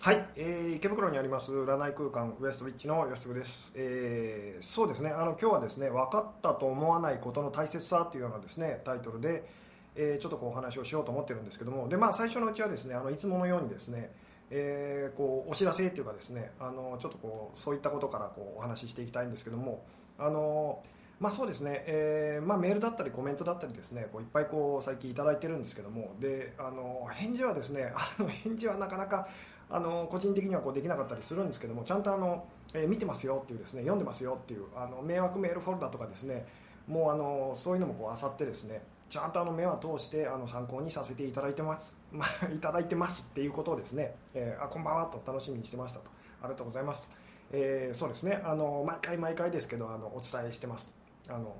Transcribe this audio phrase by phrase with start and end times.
[0.00, 5.10] はい、えー、池袋にあります占い空間ウエストリッチの吉嗣です、えー、そうですね。
[5.10, 9.42] あの今日はですね分かったと思わないことの大切さというようなですねタイトルで、
[9.96, 11.88] えー、ちょっとこうお話をしようと思ってるんですけども。
[11.88, 14.12] で、まあ、最初のうちはですねあのいつものようにですね、
[14.50, 19.84] えー、こうお知らせというかですねあのちょっとこうそういったことからこうお話ししていきたいんですけども。
[20.16, 20.80] あの
[21.18, 26.14] まあ、そうですね、えーまあ、メールだったりコメントだったりですねこういっぱいこう最近いただいてるんですけども。
[26.20, 29.26] であの返事はですねあの返事はなかなか
[29.70, 36.46] あの個人的にはこうできなかったりするんですけどもちゃんとあの、えー、見てますよっていうですね読んでますよっていうあの迷惑メールフォルダとかですね
[36.86, 46.10] もうあのそういうのもこう漁ってですねちゃんとあの目は通してあの参考にさせていただいてます、 まあ、いただいてますっていうことをですね、えー、あこんばんはと楽しみにしてましたと。
[46.40, 47.08] ありがとうございますと、
[47.52, 50.88] えー、そうですねあの毎回毎回ですけどあのお伝えしてます
[51.28, 51.56] あの、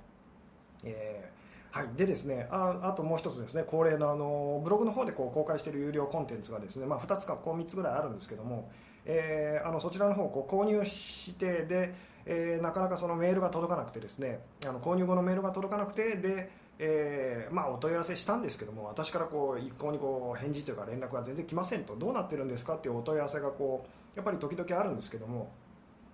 [0.85, 1.33] え
[1.79, 8.69] はい、でですねああともう一つですね恒例のあのブログの方でこう公開している有料コンテンツがですね、まあ、2つかこう3つぐらいあるんですけども、
[9.05, 11.95] えー、あのそちらの方をこう購入してで、
[12.27, 25.53] えー、なかなかそのメールが届かなくてですねあの購入後のメールが届かなくてで、えーまあ、お問い合わせしたんですけども私からこう一向にこう返事というか連絡が全然来ませんとどうなってるんですかっていうお問い合わせがこうやっぱり時々あるんですけども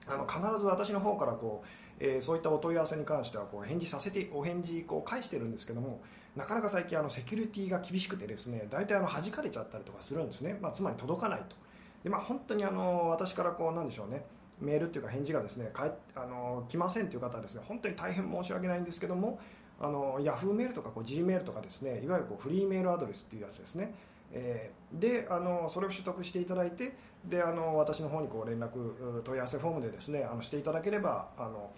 [0.07, 1.67] あの必ず私の方からこう
[2.01, 6.01] えー、そういったお問い合わせに関してはこう返事させてお返事こう返してるんですけども
[6.37, 11.57] なかなか最近あのセキュリティが厳しくてですね大体あの弾かれちゃったりとかするんですね、まあ、つまり届かないと。
[12.03, 14.25] で、まあ、本当にあの私からこうなんでしょうね。
[14.61, 19.41] メールっていうか返事がですねかえあの来ませんという方はですね本当に大変申し訳ないんですけども
[19.81, 23.95] あのヤフーメールとかこう G メールとかですねいわゆるこうフリーメールアドレスっていうやつですね。
[24.33, 31.71] えー、であのそれを取得していただいてであの私の方にこう連絡問い合わせフォームでですねあのしていただければあの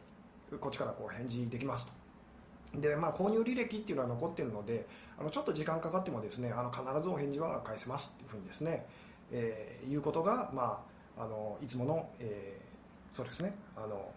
[0.61, 1.93] こっちからこう返事できますと。
[2.81, 4.87] でまあ、購入履歴っていうのは残ってるので
[5.19, 8.85] あのちょっと時間かかってもですねあの必ずお返事は返せますっていうふうにですね、
[9.31, 10.83] えー、いうことが、ま
[11.17, 14.11] あ、あのいつもの、えー、そうですねあの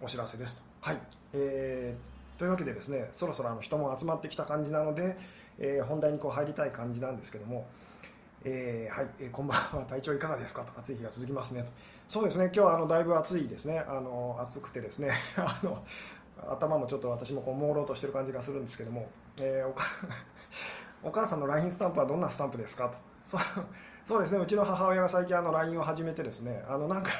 [0.00, 0.62] お知らせですと。
[0.80, 0.98] はい
[1.32, 5.16] えー、というわけでですねそろそろあの人も集まってきた感じなので、
[5.58, 7.66] えー、本題にこう入りたい感じなんですけども、
[8.44, 10.62] えー、はい、えー、こんばんは、体調いかがですか？
[10.62, 11.62] と、暑い日が続きますね。
[11.62, 11.68] と。
[12.08, 15.82] そうですね、今日はあのだいぶ暑いですね、あの暑くてですね、 あの
[16.52, 19.08] 頭もちょっと私もこう朦朧としてる感じがするんですけども、
[19.40, 19.84] えー、おか
[21.02, 22.88] お母さんの LINE スタンプはどんなスタンプですか？
[22.88, 22.96] と。
[23.24, 23.40] そう
[24.04, 27.10] そうですね、うちの母親が最近 LINE を始めてですね、あのなんか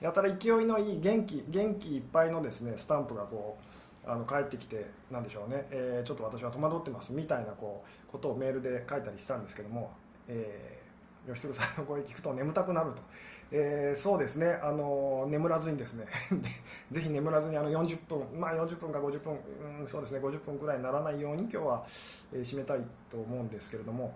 [0.00, 3.56] やたら勢いのいい元気元気いっぱいのですねスタンプがこ
[4.04, 9.92] うあの帰ってきてなんでしょうね、えー、ちょっと私は戸惑ってますみたいなこうことをメールで書いたりしたんですけども。
[10.28, 13.02] えー、吉純さんの声聞くと眠たくなると、
[13.50, 14.58] えー、そうですね。
[14.62, 16.06] あの眠らずにですね。
[16.90, 19.38] ぜひ眠らずにあの40分、まあ、40分か50分、
[19.80, 20.20] うん、そうですね。
[20.20, 21.84] 50分くらいにならないように今日は、
[22.32, 22.80] えー、締めたい
[23.10, 24.14] と思うんですけれども。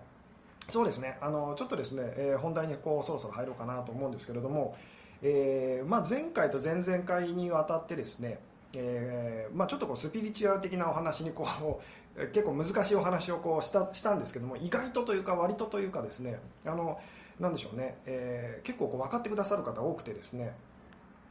[0.67, 1.17] そうですね。
[1.21, 4.75] あのちょっとですね、えー、本題にこうそろそろ入ろうかなと思うんですけれども、
[5.21, 8.39] えーまあ、前回と前々回にわたってですね
[8.73, 16.99] えーまあ、ちょっとこうスピリチュアル的なお話にこう結構難しいお話をこうしたしたんですけども意外とというか割とというかですねあの
[17.39, 20.53] なんでしょうね、えー、結構こう分かってくださる方多くてですね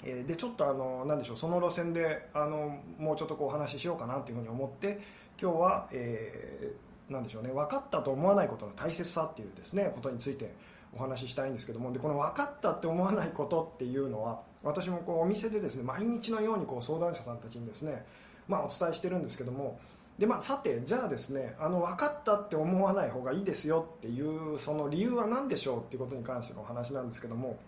[0.04, 5.00] えでちょっとあのなんでしょうその路線であのもうちょっとこうお話ししようかなというふうに思って
[5.40, 10.52] 今日は、えー、なんでしょうね分かったと思わないことの大切さっていうですねことについて
[10.94, 18.04] お話ししたいんですけどもでこの分かったって思わないことっていうのは私もこうお店でですね毎日のようにこう相談者さんたちにですね、
[18.48, 19.78] まあ、お伝えしてるんですけども
[20.18, 24.20] で、まあ、さてじゃあですねあの分かったって思わない方がいいですよってい
[24.54, 27.58] うその理由は何でしょうっていうことに関してのお話なんですけども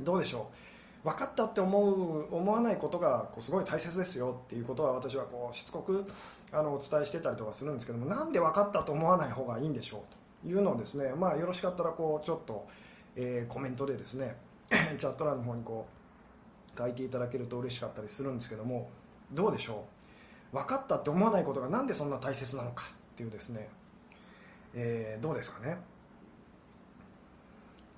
[0.00, 0.48] どうでしょ
[1.04, 1.08] う？
[1.08, 6.04] 分かったって思う思わないことがこうすごい大切ですよっていうことは私はこうしつこく
[6.50, 10.00] あのお伝えしてたりとかするんですけどもなんで分かったと思わない方がいいんでしょう
[10.42, 12.66] というのをですね、まあ、よろしかったらこうちょっと、
[13.14, 14.36] えー、コメントでですね
[14.70, 15.86] チャット欄の方にこ
[16.74, 18.90] う書いていただけると嬉しかったりするんですけども
[19.32, 19.97] どうでしょう？
[20.52, 23.68] 分かったって思わないことがなんでそんな大切なのかっていうですね、
[24.74, 25.76] えー、どうですかね。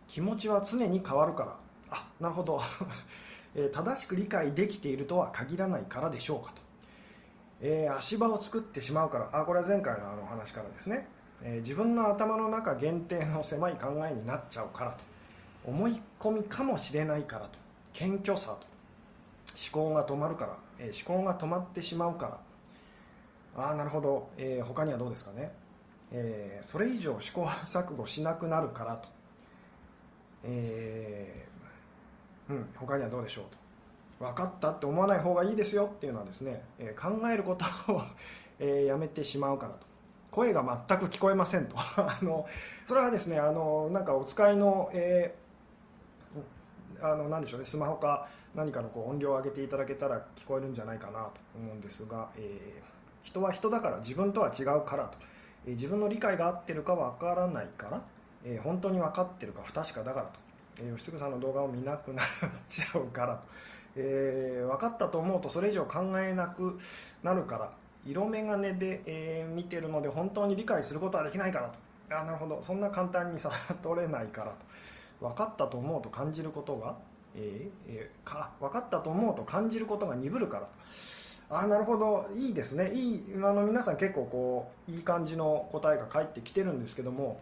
[0.09, 1.57] 気持ちは常に変わるから。
[1.91, 2.61] あなるほど。
[3.73, 6.63] 正しく理解できているとは限らないからでしょうかと、
[7.61, 9.29] えー、足場を作ってしまうから。
[9.33, 11.09] あこれは前回のあの話からですね、
[11.43, 15.11] えー、自分の頭の中限定の狭い考えになっちゃうからと。
[15.65, 17.59] 思い込みかもしれないからと。
[17.93, 18.67] 謙虚さと。
[19.73, 22.41] 思考が止まるから、えー、思考が止まってしまうか
[23.57, 23.63] ら。
[23.65, 25.51] ああなるほど、えー、他にはどうですかね、
[26.13, 29.09] えー、それ以上試行錯誤しなくなるからと、
[30.45, 34.25] えー、うん、他にはどうでしょうと。
[34.25, 38.03] 分かったって思わない方がいいですよっていうのはですね、えー、考えることを
[38.61, 39.87] えー、やめてしまうからと。
[40.31, 41.77] 声が全く聞こえませんと。
[41.97, 42.47] あの
[42.87, 45.41] それはですねあのなんかお使いの、えー
[47.03, 55.19] あの何でしょうねスマホか何かのこう音量を上げていただけたら聞こえるんじゃないかなと思うんですが、えー、人は人だから自分とは違うからと、
[55.67, 58.03] えー、自分の理解が合ってるかわからないから、
[58.45, 60.33] えー、本当に分かってるか不確かだからと、
[60.83, 62.27] え吉嗣さんの動画を見なくなっ
[62.69, 63.43] ちゃうからと、
[63.97, 66.79] え分かったと思うとそれ以上考えなく
[67.23, 67.71] なるから
[68.07, 71.91] 色眼鏡で、え見てるので本当に理解することはできないからと。
[72.13, 72.59] あなるほど。
[72.63, 74.57] そんな簡単に悟れないからと。
[75.21, 76.97] 分かったと思うと感じることが、
[77.35, 80.63] えーえー、か分かったと思うと感じることが鈍るから。
[80.63, 80.69] と
[81.53, 82.29] あなるほど。
[82.37, 82.93] いいですね。
[82.95, 87.41] いいあの皆さん結構こういい感じの答えが返ってきてるんですけども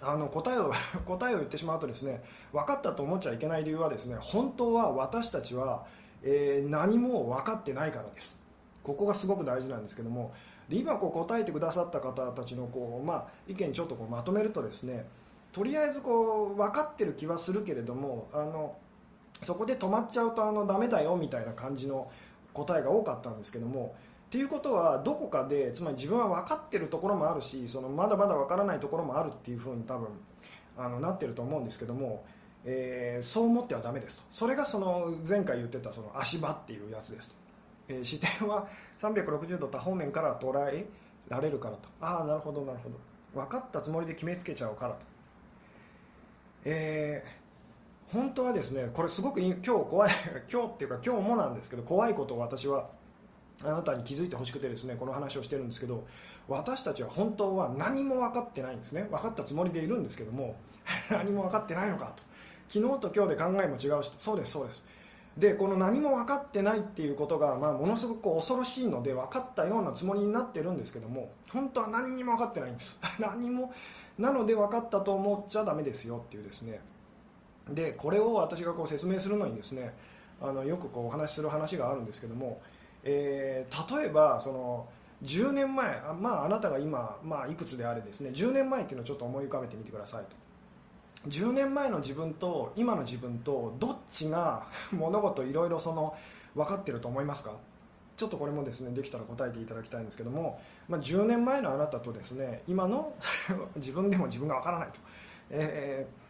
[0.00, 0.72] あの答えを
[1.04, 5.84] 答えを言ってしまうとですね分かったと思っちゃいけない理由はですね本当は私たちは、
[6.22, 8.38] えー、何も分かってないからです。
[8.82, 10.32] ここがすごく大事なんですけども
[10.70, 15.06] 今こう答えてくださった方たちのこう、まあ、意見ちょっとこうまとめるとですね
[15.52, 18.74] とりあえずこう分かってる気はするけれどもあの
[19.42, 22.10] そこで止まっちゃうとあのダメだよみたいな感じの
[22.52, 23.94] 答えが多かったんですけども
[24.28, 30.08] っていうことはどこかでつまり自分は分かってるところもあるしそのまだまだ分からないところもあるっていうふうに多分
[30.76, 32.24] あのなってると思うんですけども、
[32.64, 34.22] えー、そう思ってはダメですと。
[34.30, 37.34] それがその前回言ってたその足場っていうやつですと、
[37.88, 38.68] えー、視点は
[38.98, 40.86] 360度多方面から捉え
[41.28, 41.88] られるからと。
[42.00, 42.96] ああなるほどなるほど。
[43.34, 45.00] 分かったつもりで決めつけちゃうからと。
[46.64, 47.37] えー、
[48.12, 50.12] 本当はですねこれすごく今日怖い
[50.50, 52.88] 今日っていうか今日もなんですけど怖いことを私は
[53.62, 56.06] あなたに気づいてほしくてですねこの話をしてるんですけど
[56.48, 59.06] 私たちは本当は何も分かってないんですね。
[59.10, 60.56] 分かったつもりでいるんですけども
[61.10, 62.22] 何も分かってないのかと。
[62.68, 64.84] 昨日と今日で考えも違うしそうですそうです。
[65.36, 72.98] でこの何も分かってないっていうことが、まあ、ものすごく恐ろしいので分かったようなつもりになってるんですけども本当は何にも分かってないんです。
[73.20, 73.72] 何も
[74.18, 76.80] なので分かったと思っちゃだめですよっていうですね
[77.70, 79.94] でこれを私がこう説明するのにですね
[80.40, 82.60] あのよくこうお話しする話があるんですけども、
[83.02, 84.88] えー、例えばその
[85.24, 90.36] 10年前あ,、まあ、あなたが今、まあ、いくつであれですね10年前っていうのをちょっと思い浮かべてみてくださいと。
[91.26, 96.16] 10年前の自分と今の自分とどっちが 物事いろいろその
[96.54, 97.52] 分かってると思いますか？
[98.16, 103.12] ちょっとこれもですねできたら答えていただきたいんですけども、まあ、10年前のあなたとですね今の
[103.76, 104.98] 自分でも自分がわからないと、
[105.50, 106.27] えー、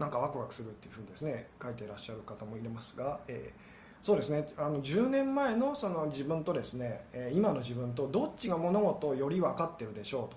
[0.00, 4.48] なんかワクワクするっていうふうにですね書いていらっしゃる方もいますが、えー、そうですね。
[4.56, 7.04] あの10年前のその自分とですね
[7.34, 10.30] 今の自分とどっちが物事をより分かってるでしょ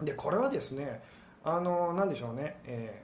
[0.00, 0.04] と。
[0.04, 1.00] でこれはですね
[1.44, 3.02] あの何でしょうね、え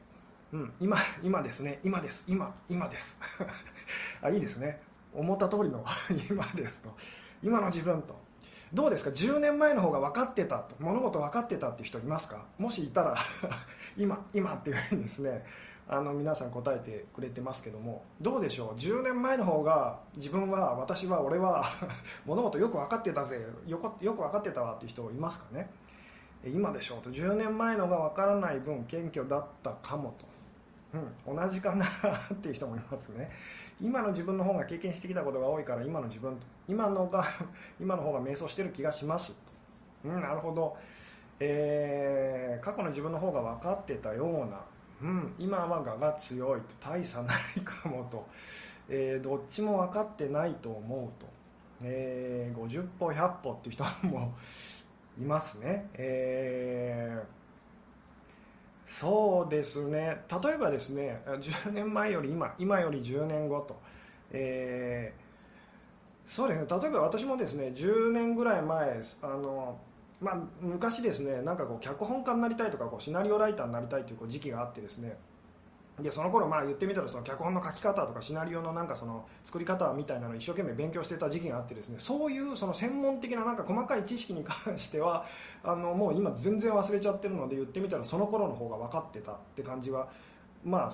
[0.52, 1.78] ー、うん、今今ですね。
[1.84, 2.24] 今です。
[2.26, 3.20] 今今です。
[4.20, 4.81] あいいですね。
[5.14, 5.84] 思った通りの
[6.28, 6.90] 今ですと。
[7.40, 8.19] 今の自分と。
[8.74, 10.74] どうですか？10年前の方が分かってたと。
[10.81, 12.46] 物事分かってたっていう人いますか？
[12.58, 13.14] もしいたら
[13.96, 15.44] 今今っていうふうにですね
[15.90, 21.64] あの皆さん答えてくれてますけどもどうでしょう？10年前の方が自分は私は俺は
[22.26, 25.70] 物事よく分かってたぜよくよく分かってたわっていう人いますかね？
[26.44, 30.26] 今でしょうと10年前のが分からない分謙虚だったかもと、
[31.26, 33.31] うん、同じかなっていう人もいますね。
[33.81, 36.37] 今の自分の方が経験してきたことが多いから今の自分
[36.67, 37.25] 今のが
[37.81, 39.34] 今の方が迷走してる気がします
[40.05, 40.76] うんなるほど、
[41.38, 44.61] えー、過去の自分の方が分かってたような、
[45.02, 48.26] うん、今は我が強いと大差ないかもと、
[48.88, 51.26] えー、どっちも分かってないと思うと、
[51.82, 54.34] えー、50歩100歩っていう人も
[55.19, 57.38] いますね、えー
[58.88, 60.24] そうですね。
[60.43, 63.78] 例えばですね10年前より今今より10年後と、
[64.32, 66.67] えー、そうですね。
[66.81, 69.78] 例えば私もですね10年ぐらい前あの、
[70.20, 75.17] まあ、昔ですねなんかこう脚本家になりたいとかこうシナリオライターになりたいというこう時期があってですね。
[76.01, 81.96] でその頃まあ言ってみたらその脚本の書き方とかシナリオのなんかその作り方みたいなのを一生懸命勉強してた時期があってですね。
[81.98, 85.25] そういうその専門的ななんか細かい知識に関しては
[85.65, 90.08] あのもう今全然忘れちゃってるので言ってみたらその頃の方が分かってたって感じは
[90.65, 90.93] まあ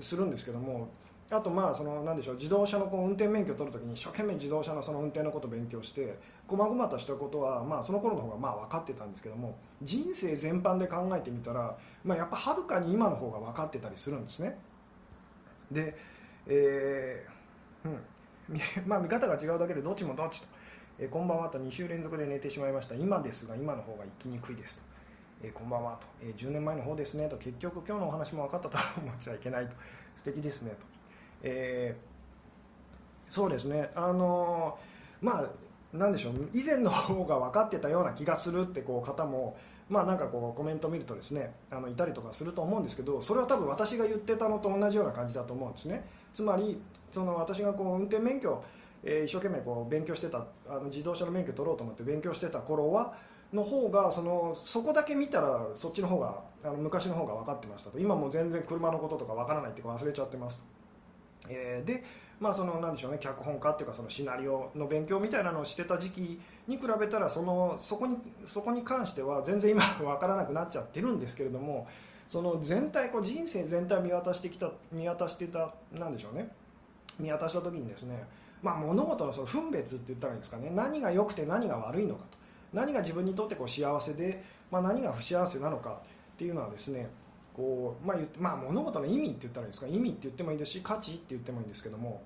[0.00, 0.88] するんですけども。
[1.30, 14.58] あとまあその何でしょう自動車のこう運転免許を取るときに一生懸命自動車のその運転のことを勉強して細々としたことはまあその頃の方がまあ分かってたんですけども人生全般で考えてみたらまあやっぱはるかに今の方が分かってたりするんですね。
[15.70, 15.94] で、
[16.46, 18.00] えー、うん
[18.88, 20.48] まあ見方が違うだけでどっちもどっちと、
[20.98, 22.94] えー、こんばんはと2週連続で寝てしまいました。
[22.94, 24.82] 今ですが今の方が生きにくいですと。
[25.42, 27.36] えー、こんばんはと、えー、10年前の方ですねと。
[27.36, 29.76] 結局今日のお話も分かったと思っちゃいけないと。
[30.16, 30.97] 素敵ですねと。
[31.42, 33.90] えー、そうですね。
[33.94, 34.78] あの
[35.20, 36.48] まあなんでしょう。
[36.52, 39.56] 以前の方が分かってたような気がするってこう方も
[39.88, 46.06] まあなんかこうコメント見るとですねあのいたりとかすると思うんですけどそれは多分私が言ってたのと同じような感じだと思うんですね。
[46.34, 46.80] つまり
[47.10, 48.62] その私がこう運転免許、
[49.02, 53.14] え、一生懸命こう勉強してたあの自動車の免許取ろうと思って勉強してた頃は
[53.50, 57.98] の方がそのそこだけ見たらそっちの方があの昔の方が分かってましたと。
[57.98, 60.62] 今も全然車のこととか分からないって忘れちゃってます
[61.48, 62.04] えー、で
[62.40, 71.88] まあそのなんでしょうね脚本家っていうかそのシナリオの勉強みたいなのをしてた時期に比べたらそのそこにそこに関しては全然今分からなくなっちゃってるんですけれども
[72.28, 76.50] その全体こう人生全体見渡してきた見渡してたなんでしょうね
[77.18, 78.24] 見渡した時にですね、
[78.62, 82.38] まあ、物事のその分別って言ったらいいんですかね何が良くて何が悪いのかと
[82.72, 86.00] 何が自分にとってこう幸せで、まあ、何が不幸せなのか
[86.34, 87.08] っていうのはですね
[87.58, 89.88] こう、まあ、まあ物事の意味って言ったらいいですか？
[89.88, 92.22] 意味って言ってもいいですし価値って言ってもいいんですけども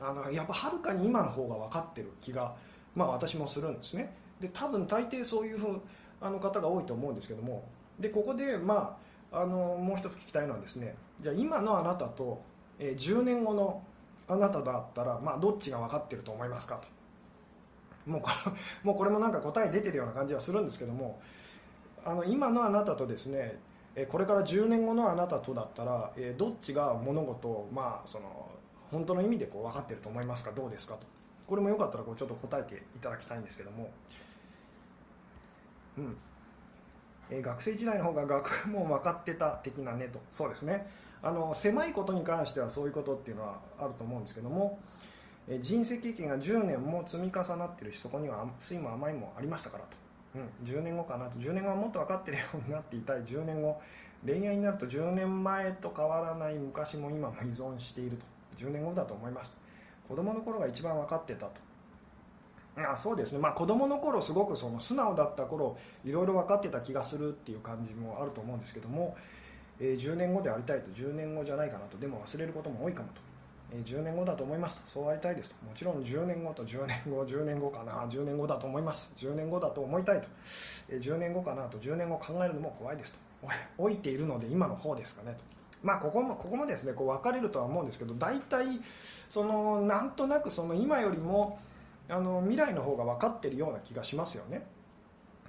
[0.00, 2.54] あのやっぱはるかに今の方が分かってる気が、
[2.96, 4.12] まあ、私もするんですね。
[4.40, 5.80] で多分大抵そういうふう
[6.20, 7.62] あの方が多いと思うんですけども
[7.98, 8.96] でここで、ま
[9.30, 12.42] あ、あのもう一つ聞きたいのはですねじゃあ今のあなたと、
[12.78, 13.82] えー、10年後の
[14.26, 16.88] あなただったら、まあ、どっちが分かってると思いますかと。
[18.10, 18.52] もうこれ
[18.82, 21.20] もうこれもなんか答え出てるような感じはするんですけども
[22.04, 23.58] あの今のあなたとですね
[24.08, 28.48] これから10年後のあなたとだったらどっちが物事を、まあ、その
[28.90, 30.52] 本当の意味でこう分かってると思いますか？
[30.52, 30.94] どうですか？
[30.94, 31.00] と。
[31.46, 33.90] これもよかったらこうちょっと答えていただきたいんですけども、
[35.98, 36.16] うん。
[37.30, 40.20] え学生時代の方が学問分かってた的なねと。
[40.32, 40.88] そうですね。
[41.22, 44.78] あの狭いことに関してはそういうことっていうのはあると思うんですけども
[45.60, 49.90] 人生経験が10年も積み重なってるしそこには酸いも甘いもありましたからと。
[50.34, 51.38] うん、10年後かなと。
[51.38, 53.22] 10年後はもっと分かってるようになっていたい。
[53.22, 53.80] 10年後
[54.24, 58.24] 恋愛になると10年前と変わらない昔も今も依存していると。
[58.56, 59.56] 10年後だと思います。
[60.08, 61.60] 子供の頃が一番分かってたと。
[62.76, 63.38] あそうですね。
[63.38, 69.16] まあ子供の頃すごくその素直だった頃いろいろ分かってた気がするっていう感じもあると思うんですけども、
[69.78, 70.90] えー、10年後でありたいと。
[70.90, 71.98] 10年後じゃないかなと。
[71.98, 73.29] でも忘れることも多いかもと。
[73.72, 74.88] 10年後だと思いますと。
[74.88, 75.56] そうありたいですと。
[75.64, 77.92] もちろん10年後と10年後10年後かな。
[78.06, 79.12] 10年後だと思います。
[79.16, 80.28] 10年後だと思いたいと。
[80.90, 81.78] 10年後かなと。
[81.78, 83.18] 10年後考えるのも怖いですと。
[83.78, 85.44] 老いているので今の方ですかねと。
[85.82, 88.66] まあここもここもですねこう分かれるとは思うんですけど大体
[89.28, 91.58] そのなんとなくその今よりも
[92.08, 94.66] あの未来の方が分かっているような気がしますよね、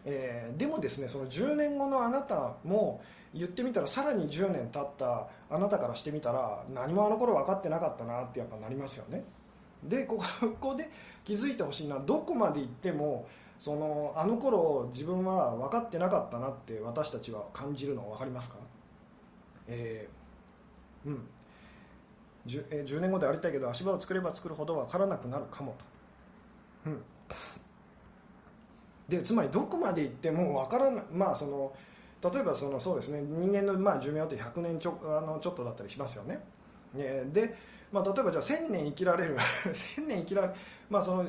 [0.05, 3.01] えー、でもですねその10年後のあなたも
[3.34, 9.24] 言ってみたらさらに10年経ったあなたからしてみたら何もあの頃分かってなかったなってやっぱなりますよね。
[9.84, 10.22] でこ
[10.60, 10.89] こで
[11.24, 13.27] 気づいてほしいのはどこまで行っても
[13.58, 18.55] そのあの頃自分は分かってなかったなって私たちは感じるの分かりますか？
[19.67, 21.27] えー、うん。
[22.48, 25.75] 10, え10年後でありたいけど足場を作れば作るほど分からなくなるかも
[26.86, 27.03] と、うん、
[29.12, 31.74] でつまりどこまで行っても分からないまあその
[32.24, 36.39] 例えばそのそうですね人間のまあ寿命って100年ちょあのちょっとだったりしますよね。
[36.94, 37.56] で、
[37.91, 40.53] まあ、例えばじゃあ1000年生きられる1000年生きられる、
[40.89, 41.25] まあ、その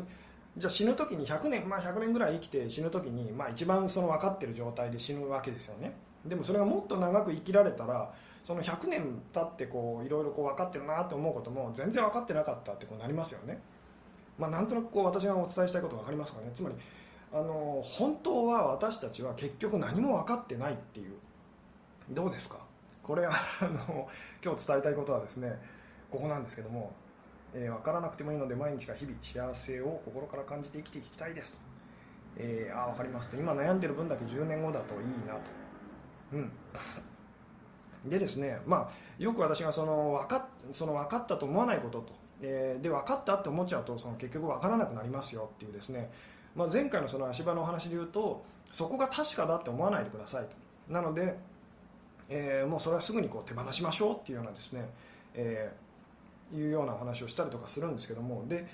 [0.57, 5.97] じゃあ死ぬ時に100年、まあ、100年ぐらい生きて死ぬ時に、まあ、一番その分かってる状態で死ぬわけですよね。
[6.25, 8.13] でもそれがもっと長く生きられたら
[8.45, 13.61] その100年経ってこういろいろこう分かってるなと思うことも全然分かってなかったってこうなりますよね、
[14.39, 16.51] まあ、なんとなくこう私がお伝えしたいこと分かりますかね。
[16.55, 16.75] つまり
[17.33, 21.15] あの本当は私たちは結局何も分かってないっていう。
[22.11, 22.59] どうですか？
[23.03, 24.09] これはあの
[24.45, 25.59] 今日伝えたいことはですね
[26.11, 26.93] ここなんですけども、
[27.55, 31.59] えー、分からなくてもいいので毎日が日々幸せを心から感じて生きていきたいですと、
[32.37, 33.37] えー、あ分かりますと。
[33.37, 35.41] 今悩んでる分だけ10年後だといいなと。
[36.33, 36.53] うん。
[38.11, 46.11] でですね、まあ、よく私がその分かその分かったと思わないことと、えー、で分かったって思っちゃうとその結局分からなくなりますよっていうですね
[46.55, 50.57] まあ、前回のその足場のお話で言うとそこが確かだって思わないでくださいと。
[50.93, 51.37] なので、
[52.29, 54.89] えー、もうそれはすぐにこう手放しましょうっていうようなですね、
[55.35, 58.45] えー、いうようなお話をしたりとかするんですけども。
[58.49, 58.67] で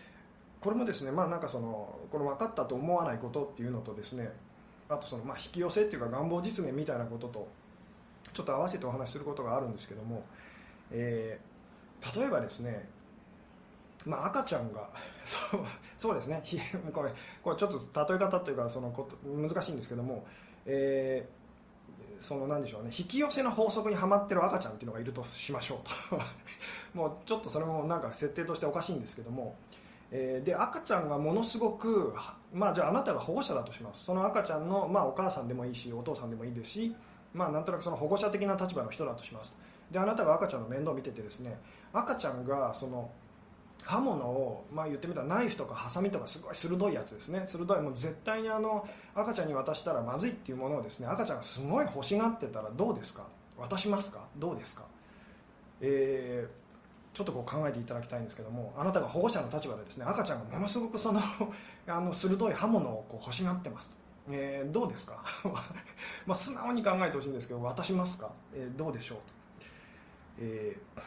[0.60, 4.32] これもですねまあなんかそのこの分かったと思わないことっていうのとですね
[4.88, 7.48] あとそのまあ引き寄せっていうか願望実現みたいなことと
[8.32, 10.24] ちょっと合わせてお話しすることがあるんですけども、
[10.90, 12.88] えー、例えばですね
[14.06, 14.88] まあ、赤ちゃんが
[15.24, 15.60] そう
[15.96, 16.42] そうですね。
[16.92, 17.12] これ
[17.42, 20.24] これちょっと例え方というかそのこと難しいんですけども、
[20.64, 22.90] えー、その何でしょうね。
[22.96, 25.78] 引き寄せの法則にはまってる赤ちゃんっていうのがいるとしましょう
[26.10, 26.22] と。
[26.94, 29.56] もうちょっとそれもなんか設定としておかしいんですけども、
[30.10, 32.14] えー、で赤ちゃんがものすごく、
[32.52, 34.04] まあ、じゃああなたが保護者だとします。
[34.04, 36.96] その赤ちゃんの、まあ、お母さんでもいいしお父さんでもいいですし、
[37.34, 39.56] まあ、なんとなくその保護者的な立場の人だとします。
[39.90, 41.58] であなたが赤ちゃんの面倒を見ててですね
[41.92, 43.10] 赤ちゃんがその
[43.90, 47.44] 刃物を、まあ、言ってみたらナイフとかハサミとかすごい鋭いやつですね。
[47.46, 53.22] 鋭いもう絶対にあの赤ちゃんに渡したらまずいっていうものをですね赤ちゃんがすごい欲しがってたらどうですか？
[53.56, 54.20] 渡しますか？
[54.36, 54.84] どうですか、
[55.80, 61.20] えー、ちょっとこう考えていただきたいんですけどもあなたが保護者の立場でですね赤ちゃんがものすごくその
[61.88, 63.90] あの鋭い刃物をこう欲しがってます
[64.30, 65.22] えー、どうですか？
[66.26, 69.16] まあ素直に考えてほしいんですけど渡しますか、えー、どうでしょう？
[69.16, 69.22] と、
[70.40, 71.00] えー、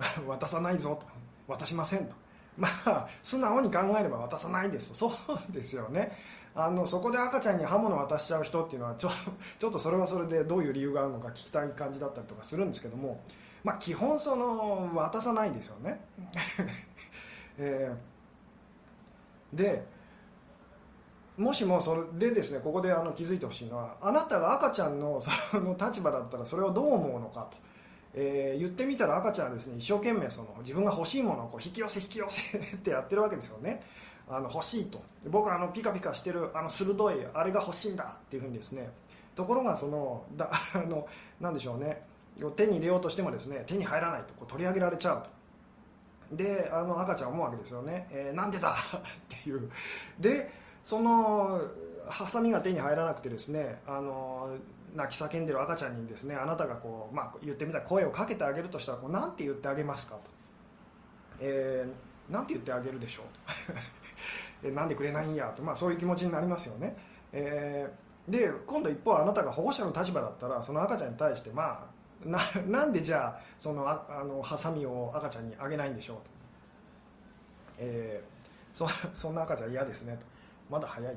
[0.26, 1.06] 渡さないぞと。
[1.46, 2.14] 渡しませんと。
[2.56, 4.94] まあ素直に考えれば渡さないですと。
[4.94, 6.16] そうですよね。
[6.54, 9.10] あのそこで赤ちゃんに刃物渡しちゃう人っていうのはちょ
[9.58, 13.20] ちょっとそれはそれでどういう理由があるのか聞きたい感じだったりとかするんですけども、
[13.62, 16.00] まあ、基本その渡さないですよね、
[17.58, 19.56] えー。
[19.56, 19.84] で
[21.36, 27.56] もしもそれでですねここであの気づいてほしいのはあなたが赤ちゃんのその立場だったらそれをどう思うのかと、
[28.14, 33.82] えー、言ってみたら赤ちゃんはですね一生懸命その自分が欲しいものをこう引き寄せ引き寄せ ってやってるわけですよね。
[34.28, 35.02] あの欲しいと。
[35.28, 38.88] 僕はあのピカピカしてるあの鋭いあれが欲しいんだっていうふうにですね
[39.34, 41.06] ところがそのだあの
[41.40, 42.04] なんでしょうね。
[42.56, 46.36] 手に入れようとしてもですね手に入らないとこう取り上げられちゃうと。
[46.36, 48.76] であの赤ちゃん思うわけですよね、えー、なんでだ？
[49.36, 49.70] っていう。
[50.18, 50.50] で
[50.84, 51.60] その
[52.08, 54.56] ハサミが手に入らなくてですねあの
[54.94, 60.30] 泣き叫んでる赤ちゃんにですねあなたがこう、まあ、言ってみたら声をかけてあげるとしたらこうなんて言ってあげますかと、
[61.40, 63.24] えー、なんて言ってあげるでしょう
[64.62, 64.68] と。
[64.70, 66.94] なんでくれないんやと、まあ、そういう気持ちになりますよね、
[67.32, 71.88] えー、で今度一方あなたが保護者の立場だったらその赤ちゃんに対してま
[72.24, 76.22] あな なんでじゃあそのああのハサミを赤ちゃんにあげないんでしょうと、
[77.78, 80.26] えー、そそんな赤ちゃん嫌ですねと。
[80.68, 81.16] まだ早い。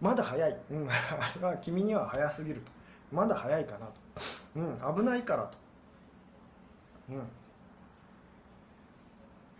[0.00, 0.92] まだ早い、うん、 あ
[1.40, 2.75] れは君には早すぎると。
[3.12, 3.92] まだ早いかなと、
[4.56, 5.58] うん、危ないからと、
[7.10, 7.22] うん、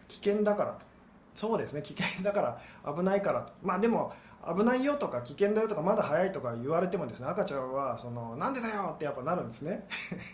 [0.09, 0.87] 危険だからと。
[1.35, 3.53] そうですね危険だから危ないからと。
[3.63, 4.13] まあでも
[4.57, 9.87] 危ないよとか危険だよとかまだ早いとか言われてもですね赤ちゃんはそのなんでだよってやっぱなるんですね。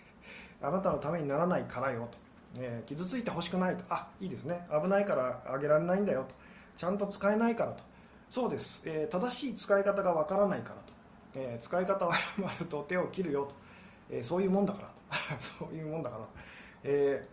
[0.61, 2.17] あなたのためにならないからよと、
[2.61, 3.83] えー、傷ついてほしくないと。
[3.89, 4.65] あいいですね。
[4.71, 6.35] 危ないからあげられないんだよと。
[6.77, 7.83] ちゃんと使えないからと。
[8.29, 10.92] そうです、えー、正しい使い方がわからないからと、
[11.35, 13.55] えー、使い方を誤ると手を切るよと、
[14.09, 14.93] えそういうもんだからと。
[15.39, 16.25] そういうもんだから、
[16.83, 17.27] え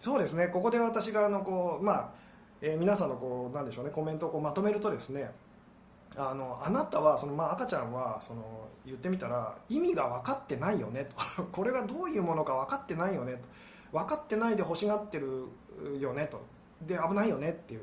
[0.00, 0.48] そうですね。
[0.48, 2.22] ここで私があのこう、まあ
[2.62, 3.90] え皆さんのこうなんでしょうね。
[3.90, 5.32] コメントをこうまとめるとですね
[6.16, 11.44] あのあなたはその、まあ、赤ちゃんはその言ってみたら意味が分かってないよねと。
[11.50, 13.48] これがどういうものか分かってないよねと。
[13.98, 15.48] 分かってないで欲しがってる
[15.98, 16.40] よねと。
[16.82, 17.82] で危ないよねっていう、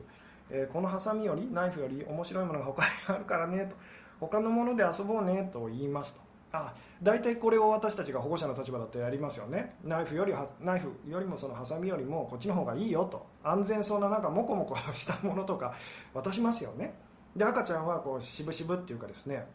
[0.50, 3.76] えー、このハサミよりナイフより面白いものが他にあるからねと。
[4.20, 6.30] 他のもので遊ぼうねと言いますと。
[6.52, 9.76] あ大体これを私たちが保護者の立場だとやりますよね。
[9.84, 13.26] ナイフよりナイフよりもそのハサミよりもこっちの方がいいよと。
[13.44, 15.76] 安全そうななんかモコモコしたものとか
[16.14, 16.94] 渡しますよね。
[17.36, 19.46] で赤ちゃんはこう渋々っていうかですね、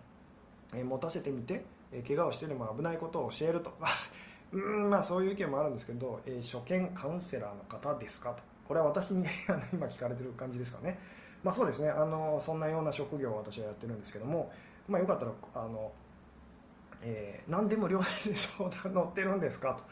[0.72, 3.72] えー、持たせてみて、えー、怪我をしてでも危ないことを教えると。
[4.53, 8.42] うんまあそういう意見もあるんですけど、えー、初見カウンセラーの方ですかと。
[8.68, 9.27] これは私に
[9.72, 10.98] 今聞かれてる感じですかね。
[11.45, 11.91] まあそうですね。
[11.91, 14.51] あのそんなような職業を私はやってるんですけども、
[14.89, 15.93] まあ、よかったらあの、
[17.03, 19.85] えー、何でも両手で相談乗ってるんですかと。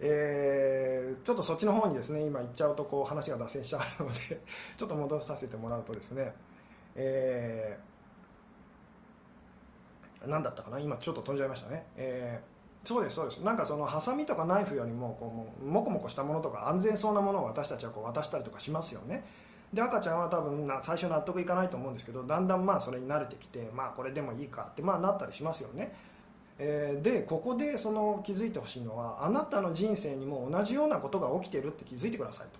[0.00, 4.42] えー、ちょっとそっちの方にですね今言っちゃうとこう話が脱線しちゃうので
[4.76, 6.34] ちょっと戻させてもらうとですね
[6.94, 10.78] えー、何だったかな？
[10.78, 13.38] 今ちょっと飛んじゃいましたね、えー、そうですそうです。
[13.40, 19.24] なんかそのハサミとかナイフよりもこうもこもこしたものとか安全そうなものを私たちはこう渡したりとかしますよね。
[19.72, 25.94] で赤ちゃんは多分な最初納得いかないと思うんですけどだんだんまあそれに慣れてきてまあこれでもいいかってまあなったりしますよね。
[26.58, 32.58] えー、でここでその気づいてほしいのはあなたの人生にも同じようなことが起きてるって気づいてくださいと、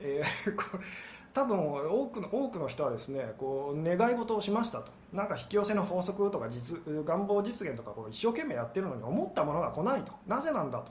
[0.00, 0.56] えー、
[1.32, 4.90] 多分多くの多くの人はですねこう願い事をしましたと。
[5.12, 10.12] なんか引き寄せの法則とか実願望実現とかこう一生懸命やってるのに思ったものが来ないと。
[10.26, 10.90] なぜなんだと。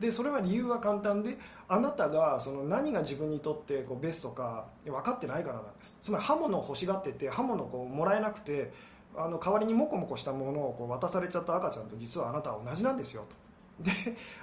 [0.00, 1.36] でそれは理由は簡単で
[1.68, 5.96] あなたがその何が自分にとってこうベストか分かってないからなんです。
[6.00, 8.72] つまり刃物を欲しがってて刃物をこうもらえなくて
[9.14, 13.84] あの代わりにモコモコしたものをこう渡されちゃった赤ちゃんと実はあなたは同じなんですよと。
[13.84, 13.92] で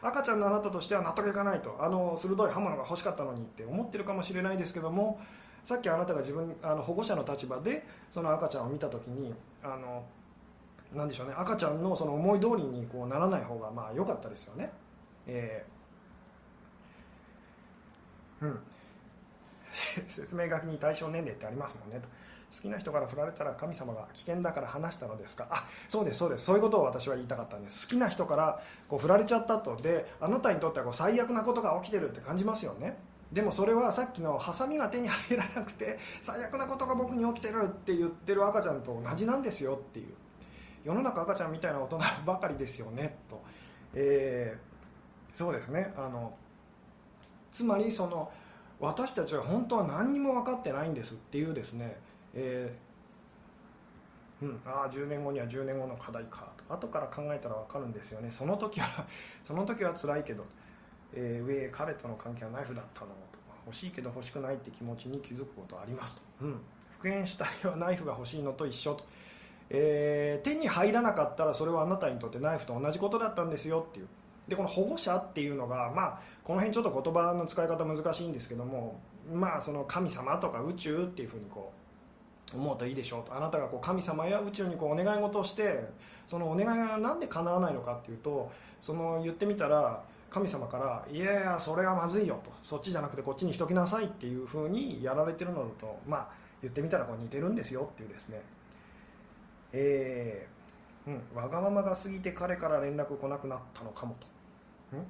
[0.02, 1.76] 赤ちゃんのあなたとしては納得いかないと。
[1.80, 5.20] あの鋭い刃物が欲しかったのにって思ってるかもしれないですけども
[5.66, 10.04] さっきあなたが自分あの保護者の立場でその赤ちゃんを見た時にあの
[10.94, 11.34] なでしょうね。
[11.36, 14.72] 赤ちゃんのその思い通りにこうならない方がまあ良かったですよね。
[15.28, 18.60] えー、うん。
[20.10, 22.08] 説明書きに対象年齢ってありますもんねと。
[22.56, 25.48] 好きな人から振られたら神様が危険だから話したのですか？
[25.52, 26.46] あそうですそうです。
[26.46, 27.88] そういうことを私は言いたかったんです。
[27.88, 29.76] 好きな人からこう振られちゃったと。
[29.76, 32.98] であなたにとってはこう最悪なことが起きてるって感じますよね。
[33.32, 40.14] でもそれはさっきのハサミが手に入らなくて最悪なことが僕に起きてるって言ってる赤ちゃんと同じなんですよっていう。
[40.86, 43.44] 世の中赤ちゃんみたいな大人ばかりですよねと、
[43.94, 44.67] えー、
[45.38, 45.94] そうですね。
[45.96, 46.34] あの
[47.52, 48.32] つまりその
[48.80, 51.96] 私たちは本当は何にも分かってないんですっていうですね、
[52.34, 56.74] えー、うん、ああ10年後には10年後の課題かと。
[56.74, 58.32] 後から考えたら分かるんですよね。
[58.32, 59.06] その時は
[59.46, 60.44] その時は辛いけど、
[61.14, 63.38] えー、上彼との関係はナイフだったのと。
[63.68, 66.62] 欲しいけど欲しくないって気持ちに気づくことありますと、うん、
[66.94, 69.04] 復縁したいはナイフが欲しいのと一緒と、
[69.70, 74.08] えー、手に入らなかったらそれはあなたにとってナイフと同じことだったんですよっていう。
[74.48, 79.00] でこの保護者っていうのが、まあ、この辺ちょっと言葉の使い方難しいんですけども、
[79.32, 81.72] まあ、その神様とか宇宙っていうふうにこ
[82.54, 83.36] う思うといいでしょうと。
[83.36, 85.84] あなたがこう神様や宇宙にこうお願い事をして
[86.26, 88.50] そのお願いが何で叶わないのかっていうと
[88.82, 96.28] その言ってみたら神様から「いやいやそれはまずいよ」と「そっちじゃなくてこっちにしときなさい」っていうふうにやられてるのと、まあ、
[96.62, 98.42] 言ってみたらこう似てるんですよっていうですね。
[99.74, 104.37] えー、うん、わがままが過ぎて彼から連絡来なくなったのかもと。
[104.94, 105.06] うん？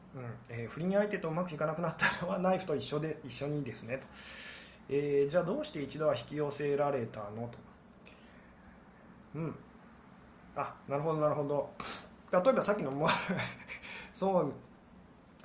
[0.50, 4.08] えー、不倫相手とうまくいかなくなったのはナイフと一緒で一緒にですねと、
[4.90, 7.48] えー、じゃあどうして一度は引き寄せられたの？
[7.48, 7.58] と。
[9.36, 9.56] うん。
[10.56, 11.70] あなるほどなるほど。
[12.32, 13.08] 例えばさっきのも
[14.16, 14.54] そう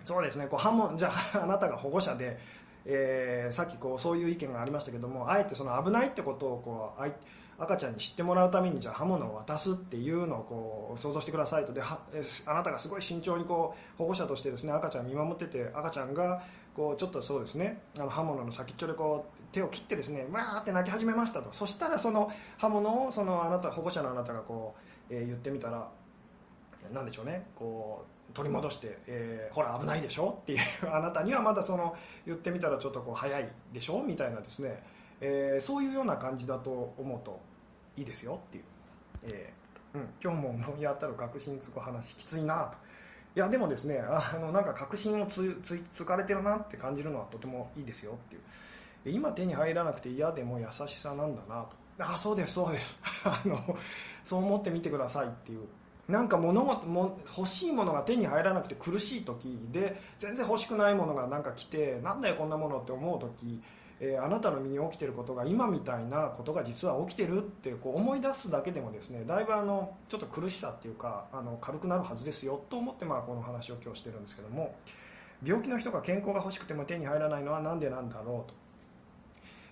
[0.05, 0.47] そうですね。
[0.47, 2.38] こうハモじゃああなたが保護者で、
[2.85, 7.12] えー、さっきこうそういう意見がありましたけどもあえてその危ないってことをこうあい
[7.59, 11.73] 赤ちゃんに知ってもらうためにじゃあ刃物を渡すっていうのをこう想像してくださいと。
[11.73, 12.01] では
[12.47, 16.43] あなたがすごい慎重にこう保護者としてですね赤ちゃん見守ってて赤ちゃんが
[16.75, 21.53] こうちょっとそうですねあの刃物の先っちょでこう手を切ってですねわーって泣き始めましたと。
[21.53, 24.75] そしたらその刃物をそのあなた保護者のあなたがこ
[25.11, 25.88] う、えー、言ってみたら
[26.93, 30.38] 何でしょうねこう取り戻して、えー、ほら危ないでしょ？
[30.43, 30.59] っていう
[30.91, 34.03] あなたにはまだその言ってみたらちょっとこう早いでしょ？
[34.03, 34.83] みたいなですね、
[35.25, 37.41] えー、そういうような感じだと思うと
[37.97, 38.65] いいですよっていう、
[39.23, 42.79] えー、うん、今日も飲みやったら確信つく話きついなと。
[43.35, 48.43] いやでもですねあのなんか確信をつつつかれてるなって感じるのはとてもいいですよっていう。
[49.05, 51.77] 今手に入らなくて嫌でも優しさなんだなと。
[51.99, 52.99] あそうですそうです。
[53.25, 53.77] あの
[54.25, 55.67] そう思ってみてくださいっていう。
[56.09, 63.63] なんか物事も欲しいものが手に入らなくて苦しい時で全然欲しくないものがなんか来てなんだよこんなものって思う時
[64.05, 74.75] えー、あなたの身に起きてることが今みたいなことが実は起きてるってこう思い出すだけでもですねだいぶあのちょっと苦しさっていうかあの軽くなるはずですよと思ってまあこの話を今日してるんですけども
[75.45, 78.55] 病気の人が健康が欲しくても手に入らないのは何でなんだろうと。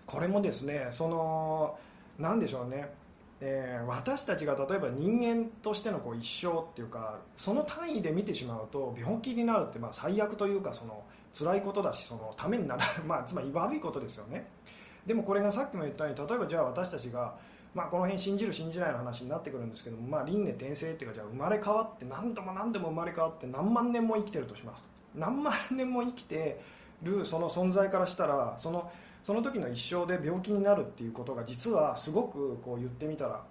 [0.07, 1.77] これもですねその
[2.16, 2.93] 何でしょうね。
[3.40, 14.49] えー、私たちが例えば人間としてのこう一生っていうかその単位で見てしまうと病気になるってまあ最悪というかその辛いことだしそのためになら まあ、つまり悪いことですよね。
[15.07, 17.35] でもこれがさっきも言ったように例えばじゃあ私たちが、
[17.75, 26.61] まあ、この辺信じる信じないの話になってくるんですけども、まあ、輪廻転生っていうかじゃあ生まれ変わって何度も何度も生まれ変わって何万年も生きてるとします何万年も生きて
[27.03, 28.90] るその存在からしたらその
[29.23, 33.43] その時の一生で病気になるっていうことが実はすごくこう言ってみたら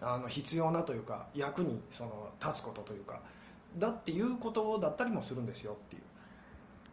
[0.00, 3.20] あの必要なというか役にその立つことというか
[3.76, 6.02] だっていうことだったりもするんですよっていう。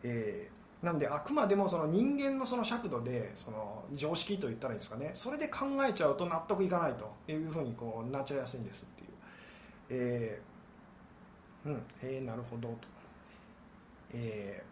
[0.07, 5.11] えー、なんであくまでもその人間のその尺度でその常識と言ったらいいんですかね。
[5.15, 9.07] それで考えちゃうと納得いかないというふうにこうなっちゃいやすいんですっていう、
[9.89, 12.75] えー、うんえー、なるほどと、
[14.13, 14.63] え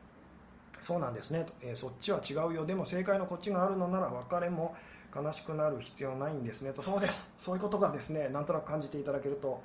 [0.73, 2.65] ー、そうなんですねと、えー、そっちは違うよ。
[2.65, 4.75] でも正解のこっちがあるのなら別れも
[5.15, 6.83] 悲しくなる必要ないんですねと。
[6.83, 7.27] そうです。
[7.39, 9.63] そういうことがですねなんとなく感じていただけると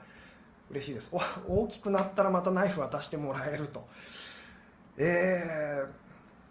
[0.71, 1.11] 嬉しいです。
[1.47, 3.87] 大きくなったらまたナイフ渡してもらえると。
[4.99, 5.89] えー、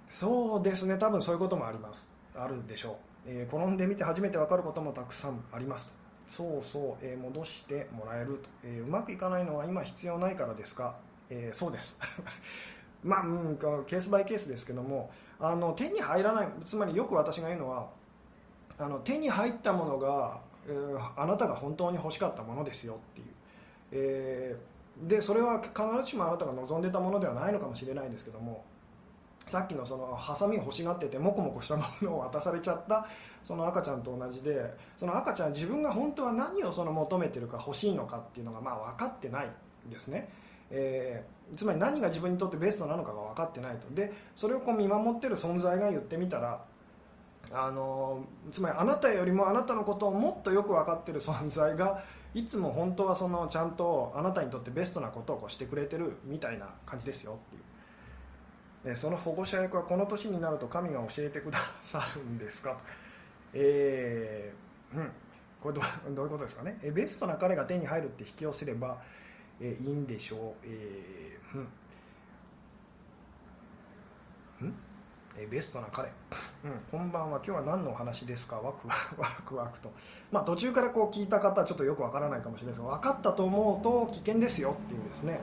[0.07, 0.97] そうですね。
[0.97, 2.17] 多分そういうこともあります。
[2.37, 5.91] あるでしょう、えー、転んでみて初めて分かることもたくさんあります
[6.27, 10.95] そうそう、えー、戻してもらえると、えー、うまくいかないのは今必要ないからですか、
[11.29, 11.97] え、そうです。
[13.03, 16.47] まあ、うん、ケースバイケースですけどもあの手に入らない。
[16.65, 17.87] つまりよく私が言うのは
[18.77, 20.75] あの手に入ったものが、え、
[21.15, 23.27] あなたが本当に欲しかったものですよっていう、
[23.91, 28.63] えーでそれは必ずしもあなたが望んでたものではないのかもしれないんですけども
[29.45, 33.07] さっきのそのハサミを欲しがっててモコモコしたものを渡されちゃった
[33.43, 39.49] その赤ちゃんと同じでその赤ちゃん自分が本当は何をその求めてるか欲しいのかっていうのがまあ分かってない
[39.87, 40.27] んですね、
[40.69, 43.93] えー、つまり何が自分にとってベストなのかが分かってないと。
[43.93, 46.61] でそれをこう見守ってる存在が言ってみたら
[47.51, 58.95] あのつまりあなたよりもあなたのことをもっとよく分かってる存在がいつも本当はそのちゃんとあなたにとってベストなことをこうしてくれてるみたいな感じですよっていう。
[58.95, 62.77] その保護者役はこの年になると神が教えてくださるんですかと、
[63.53, 65.11] えー、うん。
[65.61, 65.81] これど
[66.15, 66.77] どういうことですかね。
[66.93, 69.01] ベストな彼が手に入るって引き寄せれば、
[69.59, 71.65] え、いいんでしょう、えー、
[74.61, 74.73] うん。
[75.39, 76.09] えベストな彼、
[76.65, 78.55] うん、こんばんは今日は何のお話ですか？
[78.57, 78.87] ワク
[79.21, 79.91] ワクワクと、
[80.31, 85.39] まあ、途中からこう聞いた方はちょっとよくわからないかもしれないですが分かったと思うと危険ですよっていうですね、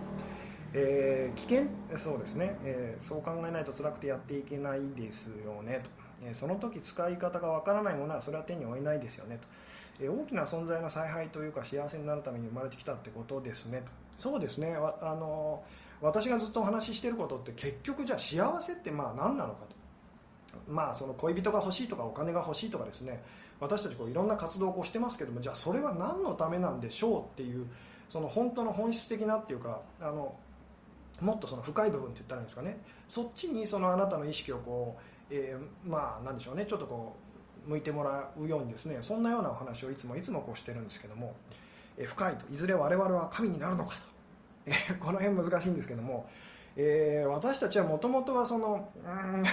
[0.73, 1.67] えー、危険？
[1.97, 5.91] そうですね、えー、そう考えないと辛くてやっていけないですよねと、
[6.25, 9.47] えー、その時使い方がわからないものはそれは手に負えないですよねと、
[10.05, 13.93] え大きな存在の采配というか幸せになるために生まれてきたってことですねと。
[14.19, 14.77] そうですね。
[14.77, 15.63] あの
[16.01, 19.74] 私がずっとお話ししていることって結局じゃあ幸せってまあ何なのかと。
[20.69, 23.23] まあ、その恋人が欲しいとかお金が欲しいとかですね。
[23.61, 27.67] 私たちこういろんな活動をしてますけどもじゃあそれは何のためなんでしょうっていう
[28.09, 30.35] その本当の本質的なっていうかあの
[31.21, 32.79] もっとその深い部分って言ったらいいんですかね。
[33.09, 34.97] そっちにそのあなたの意識をこ
[35.31, 36.67] う、えー、まあなんでしょうね。
[36.67, 37.17] ちょっとこ
[37.67, 38.99] う向いてもらうようにですね。
[39.01, 41.35] そんなようなお話をいつもいつもこうしてるんですけども、
[41.97, 42.53] えー、深いと。
[42.53, 44.03] いずれ我々は神になるのかと、
[44.67, 46.29] え、この辺難しいんですけども、
[46.77, 49.45] え、私たちはもともとはそのうん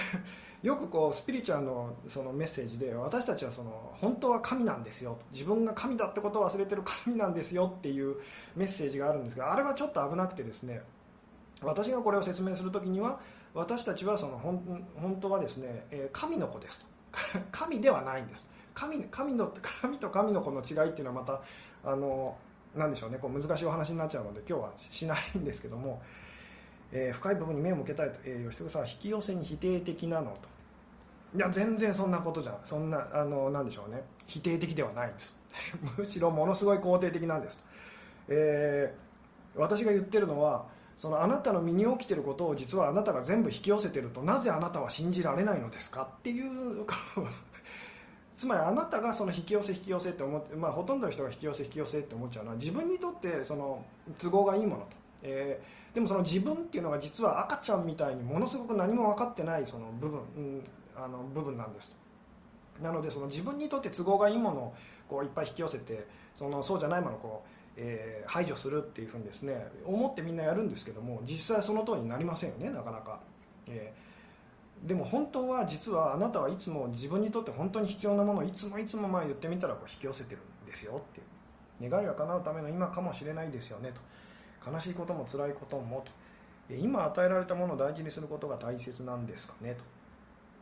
[0.62, 8.16] よくこうスピリチュアルのそのメッセージで私たちはその本当は神なんですよ自分が神だってことを忘れてる神なんですよっていう
[8.54, 10.80] メッセージがあるんですがあれはちょっと危なくてですね
[11.62, 13.18] 私がこれを説明するときには
[13.54, 16.86] 私たちはその本本当はですね神の子ですと。
[17.52, 18.50] 神ではないんです。
[18.72, 21.42] 神神の神と神の子の違いっていうのはまた
[21.84, 22.36] あの
[22.74, 26.00] なんでしょうねこう難しいお話になっちゃうので今日はしないんですけども
[26.92, 30.51] えー、深い部分に目を向けたいと、えー、吉純さんは引き寄せに否定的なのと。
[31.34, 32.60] いや全然そんなことじゃない。
[32.64, 34.02] そんなあのなんでしょうね。
[34.26, 35.42] 否定的ではないんです。
[35.98, 37.64] むしろものすごい肯定的なんです、
[38.28, 40.66] えー、私が言ってるのは
[40.96, 46.02] そのあなたの身に起きてることを実はあなたが全部引き寄せてるとなぜあなたは信じられないのですか？
[46.18, 46.84] っていう
[48.34, 53.84] つまりあなたがその引き寄せ引き寄せって思って、まあ、ほとんどの人が引き寄せ引き寄せって思っちゃうのは自分にとってその
[54.18, 55.02] 都合がいいものと。
[55.24, 60.64] えー、でもその自分っていうのが実は赤ちゃんみたいにものすごく何も分かってないその部分、うん、
[61.04, 61.96] あの部分なんですと。
[62.82, 64.74] なのでその自分にとって都合がいいものを
[65.08, 73.20] こういっぱい引き寄せてそのそうじゃないものをこう、えー、排除するっていうふうにですね思ってみんなやるんですけども実際その通りになりませんよねなかなか、
[73.68, 81.26] えー、でも本当は実はあなたはいつも自分にとって本当に必要なものをいつもいつも前言ってみたらこう引き寄せてるんですよっていう。
[81.88, 84.70] 願いが叶うための今かもしれないですよねと。
[84.70, 86.12] 悲しいことも辛いこともと。
[86.74, 89.84] 今与えられたものを大事にすることが大切なんですかねと。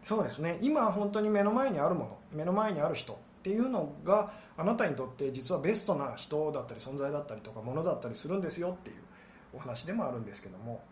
[0.02, 0.58] そうですね。
[0.62, 8.96] 今本当に目の前にあるもの目の前にある人っていうのがあなたにとって実はベストな人だったり存在だったりとかものだったりするんですよっていう
[9.54, 10.82] お話でもあるんですけども、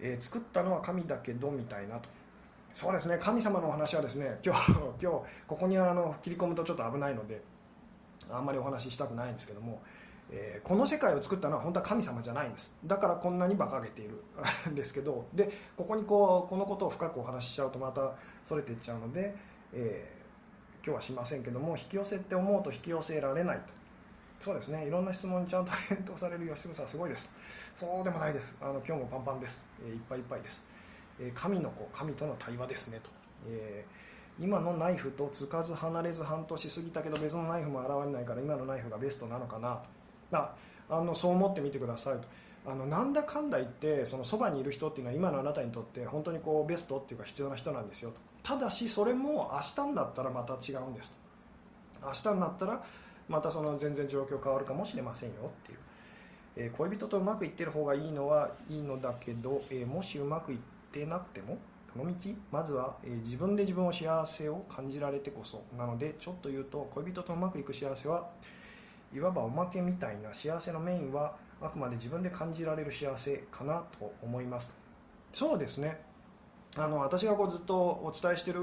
[0.00, 2.08] えー、作ったのは神だけどみたいなと。
[2.74, 3.18] そうですね。
[3.20, 7.42] 神様のお話はですね今日今日ここにあの切り込むとちょっと危ないので
[8.30, 9.80] あんまりお話ししたくないんですけども
[10.30, 12.74] えー、この世界を作ったのは本当は神様じゃないんです。
[12.84, 14.22] だからこんなに馬鹿げている。
[14.70, 18.12] ん ですけどでここにこうこのことを深くお話ししちゃうとまた
[18.42, 19.34] それていっちゃうので、
[19.72, 23.72] えー、今日はしませんけども引き寄せって思うと引き寄せられないと。
[24.40, 24.86] そうですね。
[24.86, 27.30] いろんな質問にちゃんと返答される吉純さんすごいです。
[27.74, 28.56] そうでもないです。
[28.60, 30.62] あの今日もパンパンです、えー、いっぱいいっぱいです、
[31.18, 33.10] え神の子神との対話ですねと、
[33.48, 33.84] え
[34.38, 39.82] 今のナイフとつかず離れず半年過ぎたけど別のナイフも現れないから今のナイフがベストなのかな。
[40.32, 40.54] あ
[40.90, 42.28] あのそう思ってみてくださいと。
[42.66, 48.20] あのなんだかんだ言ってそのそばにいる人っていうのは今のあなたにとって本当にこうベストっていうか必要な人なんですよと。
[48.42, 51.16] ただしそれも明日になったらまた違うんです
[52.02, 52.06] と。
[52.06, 52.84] 明日になったら
[53.28, 55.78] またその全然状況変わるかもしれませんよっていう、
[56.56, 60.58] えー、恋人とうまくいってる方がいいのはいいのだけど、えー、もしうまくいっ
[60.92, 61.58] てなくても
[61.92, 65.62] この道まずは、えー、自分で自分を幸せを感じられてこそ。
[65.76, 68.28] なのでちょっと言うと恋人とうまくいく幸せは
[69.14, 74.70] いわばおまけみたいな幸せのメインはあくまで自分で感じられる幸せかなと思います。
[75.32, 76.00] そうですね。
[76.76, 78.60] あの私がこうずっとお伝えしている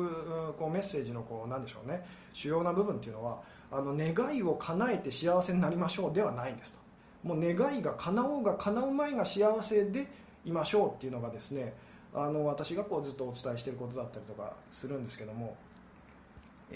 [0.57, 2.05] こうメッセージのこうなんでしょうね。
[2.33, 3.39] 主要な部分っていうのは
[3.71, 6.79] あの願いを叶えて幸せになりましょうではないんですと。
[7.23, 10.07] もう願いが叶おうが叶う前が幸せで
[10.45, 11.73] いましょうっていうのがですね
[12.13, 15.57] あの私がこうずっとお伝えしていることだったりとかするんですけども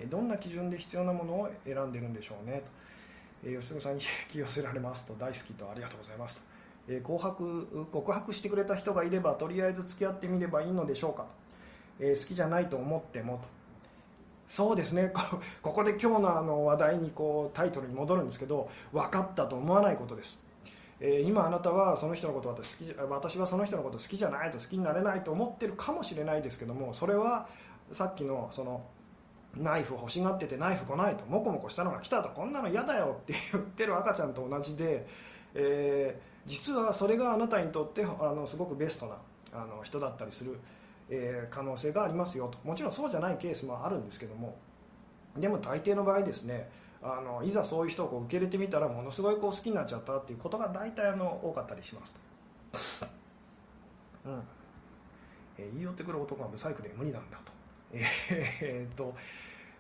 [0.10, 2.78] どんな基準で必要なものを選んでるんでしょうねと。
[3.43, 6.43] え吉純さんに引き寄せられますと大好きとありがとうございますと、
[6.89, 11.25] え告白告白してくれた人がいればとりあえず付き合ってみればいいのでしょうか、
[11.99, 13.60] え好きじゃないと思ってもと。
[14.49, 15.13] そうですね。
[15.62, 20.39] ここで今日のあの話題にこうタイトルに戻るんですけど分かったと思わないことです、
[20.99, 27.47] え、今あなたはその人のこと私好き私はその人のこと好きじゃないと好きになれないと思ってるかもしれないですけどもそれは
[27.91, 28.82] さっきのその
[29.55, 32.29] ナイフ欲しがっててナイフ来ないとモコモコしたのが来たと。
[32.29, 35.07] こんなの嫌だよって言ってる赤ちゃんと同じで、
[35.53, 39.15] えー、実はそれがあなたにとってあのすごくベストな
[39.51, 40.59] あの人だったりする、
[41.09, 42.57] えー、可能性がありますよと。
[42.63, 44.55] もちろんそうじゃないケースもあるんですけども。
[45.38, 46.69] でも大抵の場合ですね
[47.01, 52.13] あのいざそういう人をこう受け入れてみたらものすごいこう好きになっちゃったっていうことが大体あの多かったりします
[53.03, 53.07] と、
[54.25, 54.41] うん。
[55.57, 57.58] えー、言い寄ってくる男はブサイクで無理なんだと。
[57.93, 59.15] えー、っと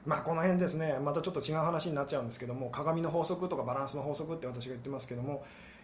[0.05, 0.97] まあ、この辺ですね。
[1.03, 5.43] またちょっと違う話になっちゃうんですけども鏡の法則とかバランスの法則って私が言ってますけども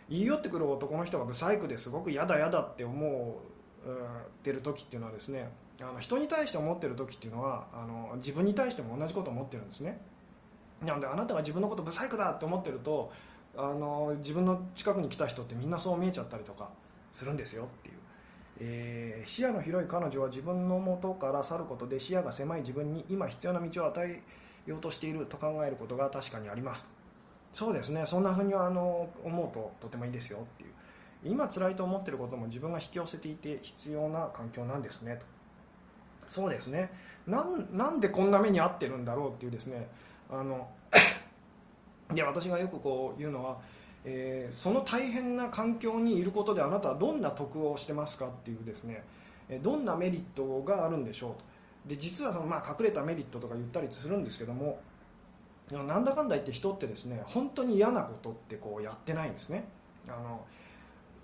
[0.10, 3.42] 言い寄ってくる男の人がブサイクですごく嫌だ嫌だって思
[3.86, 5.50] ってる時っていうのはですね
[5.82, 10.00] あの人に対して思ってる時っていうのはあの自分に対しても同じことを思ってるんですね。
[10.84, 13.12] なのであなたが自分のことブサイクだって思ってると
[13.58, 16.70] あの自分の近くに来た人ってみんなそう見えちゃったりとか
[17.12, 17.96] するんですよっていう、
[18.60, 24.22] えー、視野の広い彼女は自分の元から去ることで視野が狭い自分に今必要な道を与え
[24.70, 26.88] ようとしていると考えることが確かにあります。
[27.54, 28.06] そうですね。
[28.06, 30.70] そんなふうにあの思うととてもいいですよっていう。
[31.24, 35.26] 今辛いと思ってることも自分が引き寄せていて必要な環境なんですねと。
[36.28, 36.92] そうですね。
[37.28, 39.88] なんなんでこんな目に遭ってるんだろうっていうですね。
[40.30, 40.68] あの
[42.14, 43.58] で私がよくこう言うのは、
[44.06, 49.04] えー、その大変な環境にいることであなたはどんな得をしてますかっていうですね
[49.62, 51.44] どんなメリットがあるんでしょうと。
[51.88, 54.80] で実はその、まあ、隠れたメリットとか言ったりするんですけども
[55.72, 59.66] なんだかんだ言って人ってですね本当に嫌なことってこうやってないんですね。
[60.08, 60.46] あの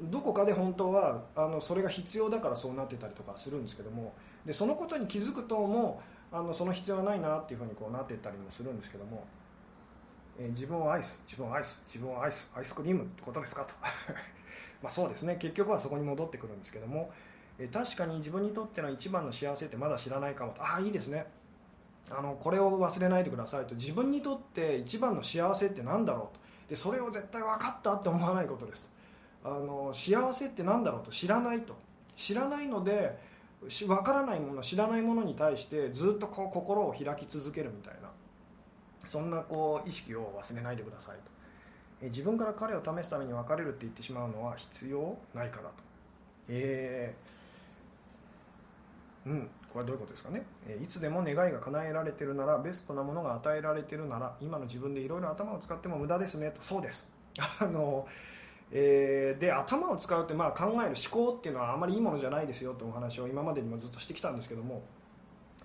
[0.01, 4.13] どこかで本当はあのそれが必要だからそうなってたりとかするんですけども
[4.45, 9.23] でそのことに気づくともうあのその必要はないなっていうふうにこうなってったりもするんですけども、
[10.41, 13.73] えー、自分を愛す自分を愛す自分を愛すアイスクリームってことですかと。
[14.81, 15.35] まあそうですね。
[15.35, 17.11] 結局はそこに戻ってくるんですけども、
[17.59, 20.63] え、確かに自分にとっての一番の幸せってまだ知らないかもと。
[20.63, 21.27] ああいいですね。
[22.09, 23.75] あのこれを忘れないでくださいと。
[23.75, 26.41] 自分にとって一番の幸せって何だろうと。
[26.69, 28.89] でそれを絶対分かったって思わないことです
[29.43, 29.49] と。
[29.51, 31.11] あの幸せって何だろうと。
[31.11, 31.75] 知らないと。
[32.15, 33.19] 知らないので
[33.85, 38.00] 分からないもの知らないものに対してずっとこう心を開き続けるみたいな。
[39.11, 41.31] そんなこう意識を忘れないでくださいと。
[42.01, 45.73] え自分から彼を試すために別れるって言ってしまうのは必要ないからと。
[46.47, 56.51] えー、うんこれはどういうことですかね、えいつでも願いが叶えられてるならベストなものが与えられてるなら今の自分でいろいろ頭を使っても無駄ですね。
[56.51, 57.09] とそうです。
[57.59, 58.07] あの
[58.71, 64.81] えー、で頭を使うってまあ考える思考っていうのはあまりいいものじゃないですよとお話を今までにもずっとしてきたんですけども。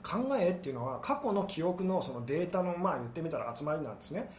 [0.06, 4.30] 考えっていうのは過去の記憶のそのデータのまあ言ってみたら集まりなんですね。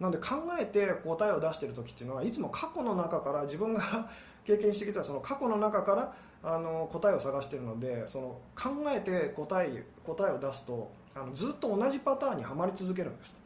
[0.00, 4.08] なので考えて答えを出してる時っていうのはいつも過去の中から自分が
[4.46, 13.36] 経験してきたその過去の中からあの答えを探してるのでその考えて答え答えを出すとあのずっと同じパターンにはまり続けるんです。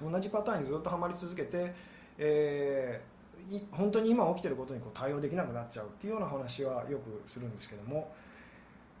[0.00, 1.74] 同じパターンにずっとはまり続けて、
[2.18, 8.12] えー、本当に今起きてることにこう対応できなくなっちゃうっていうような話はよくするんですけども、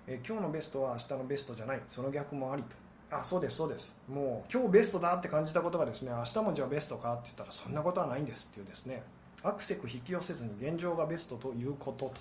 [0.06, 1.80] えー、今日のベストは明日のベストじゃない。
[1.88, 2.76] その逆もありと。
[3.10, 3.94] あそうですそうです。
[4.08, 9.02] もう今日ベストだって感じたことがですね明日もじゃあベストかって言ったらそんなことはないんですっていうですね。
[9.42, 12.14] アクセク引き寄せずに現状がベストということと。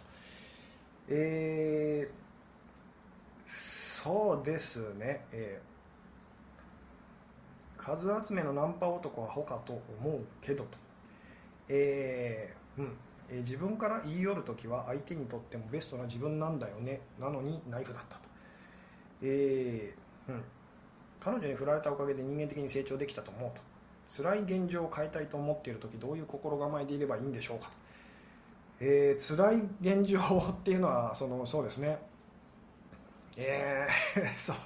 [1.08, 10.78] えー、そうですね、えー、数集めのナンパ男はほかと思うけどと、
[11.70, 12.98] えーうん
[13.32, 17.02] え、自分から言い寄るときは相手にとってもベストな自分なんだよね。
[17.20, 18.22] なのにナイフだったと、
[19.22, 20.44] えーうん、
[21.20, 23.72] 彼女に振られたおかげで人間的に成長できたと思うと。
[24.08, 27.72] 辛い現状を変えたいと思っている時どういう心構えでいればいいんでしょうかと、
[28.82, 31.98] えー、辛い現状っていうのはそのそうですね。
[33.38, 34.58] えー、 そう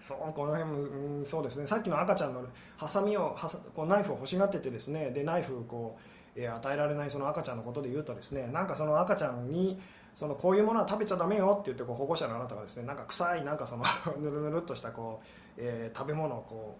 [0.00, 1.66] そうこの辺も、うん、そうですね。
[1.66, 2.44] さっきの赤ちゃんの
[2.76, 5.12] ハサミをはさこうナイフを欲しがっててですね。
[5.12, 6.00] でナイフをこう、
[6.34, 9.80] えー、与えられないその赤ちゃんのことで言うとですねなんかその赤ちゃんに
[10.14, 13.84] そのこういうものは食べちゃだめよって言ってこう保護者のあなたがですねなんか臭いなんかその
[14.20, 16.76] ぬるぬるっとしたこう、えー、食べ物をこ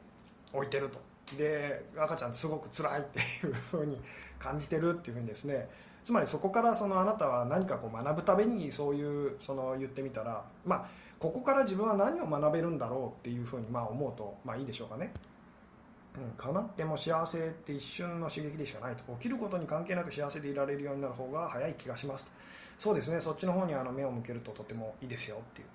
[0.53, 1.01] う置いてると
[1.37, 4.01] で赤ちゃんすごく辛いっていうふうに
[4.39, 5.69] 感じてるっていうふうにですね
[6.05, 10.89] つまりそこからそのあなたは何かこう学ぶためにそういうその言ってみたらまあ
[11.19, 15.13] ここから自分は何を学べるんだろうっていうふうにまあ思うとまあいいでしょうかね。
[16.15, 19.05] うん、叶っても幸せって一瞬の刺激でしかないと。
[19.15, 22.31] 起きることに関係なく幸せでいられるようになる方が早い気がしますと。
[22.79, 23.21] そうですね。
[23.21, 25.67] そっちの方にあの目を向けるととてもいいですよっていう、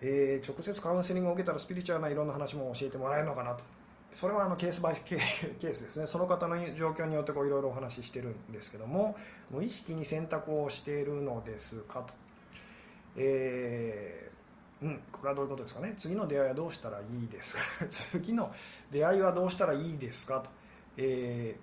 [0.00, 3.64] えー、直接カウンセリングを受けたらスピリチュアルないろんな話も教えてもらえるのかなと。
[4.10, 6.06] それはあのケースバイケースですね。
[6.06, 9.16] その方の状況によっていろいろお話ししてるんですけども
[9.50, 12.12] 無意識に選択をしているのですかと、
[13.16, 14.41] えー、
[14.82, 15.94] うん、これはどういうことですかね？
[15.96, 17.86] 次の出会いはどうしたらいいですか？
[17.88, 18.52] 次の
[18.90, 20.40] 出会いはどうしたらいいですか？
[20.40, 20.50] と、
[20.96, 21.56] え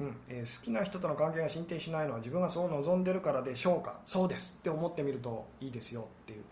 [0.00, 4.00] ー、うんえー、好きな人との関係が進展しないのは自分がそう望んでるからでしょうか？
[4.06, 4.54] そうです。
[4.58, 6.08] って思ってみるといいですよ。
[6.22, 6.44] っていう、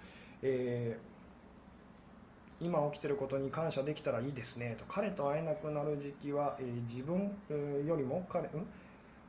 [0.42, 1.12] えー
[2.64, 4.76] 今起きてることに感謝できたらいいですね。
[4.78, 4.84] と。
[4.88, 7.36] 彼と会えなくなる時期は、え、自分
[7.84, 8.66] よりも彼,、うん？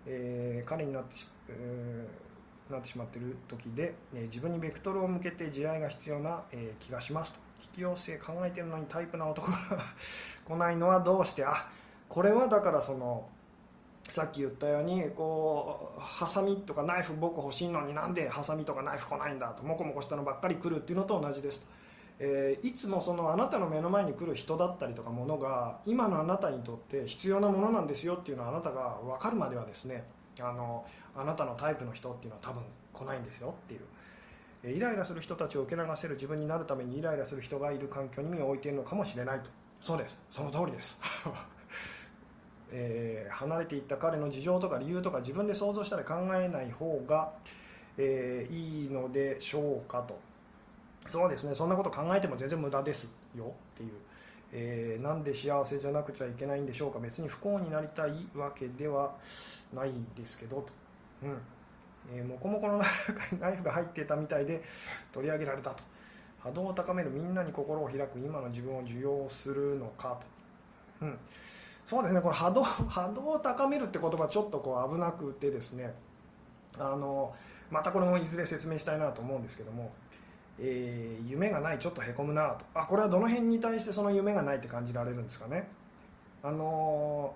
[0.05, 2.32] え、彼になってし、えー、
[2.69, 9.57] なってしまってる時で、え、自分にベクトルを向けて慈愛が必要な、え、気がしますと引き寄せ考えてるのにタイプな男が
[10.45, 11.69] 来ないのはどうしてあ
[12.09, 13.27] これはだからその
[14.11, 21.67] さっき言ったようにこうハサミとかナイフ僕欲しいのになんでハサミとかナイフ来ないんだとモコモコしたのばっかり来るっていうのと同じですと。
[22.19, 30.03] えー、いつもそのあなたの目の前に来る人だったりとかものが今のあなたにとって必要なものなんですよっていうのはあなたが分かるまではですね
[30.39, 32.63] あのあなたのタイプの人っていうのは多分
[32.93, 33.81] 来ないんですよっていう。
[34.65, 39.49] イライラする人たちを受け流せる自分になるためにイライラする人がいる環境に身を置いているのかもしれないと。
[39.81, 40.17] そうです。
[40.29, 40.99] その通りです。
[42.71, 47.33] えー、離れていった彼の事情とか理由とか自分で想像したら考えない方が、
[47.97, 50.17] えー、いいのでしょうかと。
[51.07, 51.53] そうですね。
[51.53, 53.91] そんなこと考えても全然無駄ですよっていう、
[54.55, 56.99] えー、なんで幸せじゃなくちゃいけないんでしょうか？
[56.99, 59.15] 別に不幸になりたいわけでは
[59.73, 60.67] ないんですけどと、
[61.23, 61.37] うん。
[62.15, 64.61] えー、もこもこの中にナイフが入っていたみたいで
[65.11, 65.83] 取り上げられたと。
[66.43, 70.19] 波動を高めるみんなに心を開く今の自分を受容するのか
[70.99, 71.17] と、うん、
[71.85, 72.21] そうですね。
[72.21, 75.93] この波動 波動を高めるって言葉ちょっとこう危なくてですね。
[76.77, 77.33] あの
[77.71, 79.91] またこれもいずれ説明したいなと思うんですけども。
[80.59, 82.65] えー、夢がないちょっとへこむなと。
[82.73, 85.67] あこれはどの辺に対してその夢がないって感じられるんですかね。
[86.43, 87.33] あの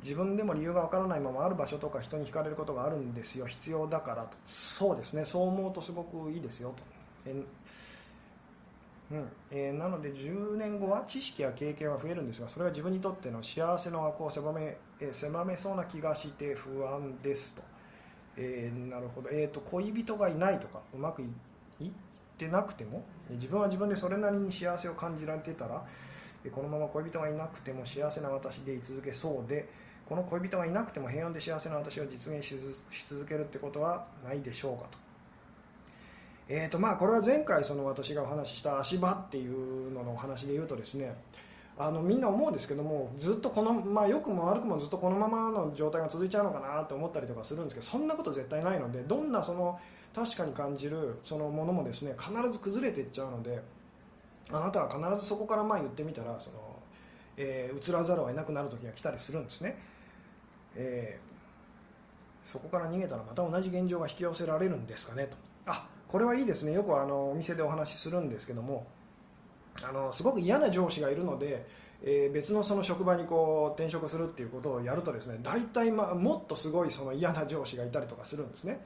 [0.00, 3.46] ー、自分でも理由がわからないままある場所とか人に惹かれることがあるんですよ。
[3.46, 4.36] 必要だからと。
[4.44, 5.24] そうですね。
[5.24, 6.82] そう思うとすごくいいですよと、
[7.26, 7.34] え
[9.12, 9.28] うん。
[9.50, 17.62] えー、なので10年後は知識や経験は増えるんですがそれは自分にとっての幸せの枠を狭め,、えー、狭めそうな気がして不安ですと、
[18.38, 21.51] えー、なるほど、えーと、恋人がいないとかうまくいって
[21.88, 25.82] ってなくても自分は自分でそれなりに幸せを感じられてたら
[26.50, 29.68] このまま恋人がいなくても幸せな私で居続けそうで
[30.08, 32.56] この恋人がいなくても平穏で幸せな私を実現し
[33.06, 34.98] 続けるってことはないでしょうかと。
[36.48, 41.14] えーとまあ、これは前回その私がお話しした足場っていうののお話で言うとですね
[41.78, 49.78] あのみんな思うんですけどもずっとこの、まあ、良くも悪くもずっとこのままの状態が続いちゃうのかなと思ったりとかするんですけどそんなこと絶対ないのでどんなその
[50.14, 53.62] 確かに感じるそのものもですね必ず崩れていっちゃうので
[54.50, 56.58] あなたは必ずそこから前言ってみたらその、
[57.36, 59.78] えー、移らざるを得なくなる時が来たりするんですね、
[60.76, 65.36] えー、そこから逃げたらまた同じ現状が引き寄せられるんですかねと。
[65.66, 66.72] あこれはいいですね。
[66.72, 68.86] よくあのお店でお話しするんですけども
[69.82, 71.66] あのすごく嫌な上司がいるので
[72.04, 78.84] えー、別のその職場にこう転職するっていうことをやるとですね大体、まあ、もっとすごいその嫌な上司がいたりとかするんですね。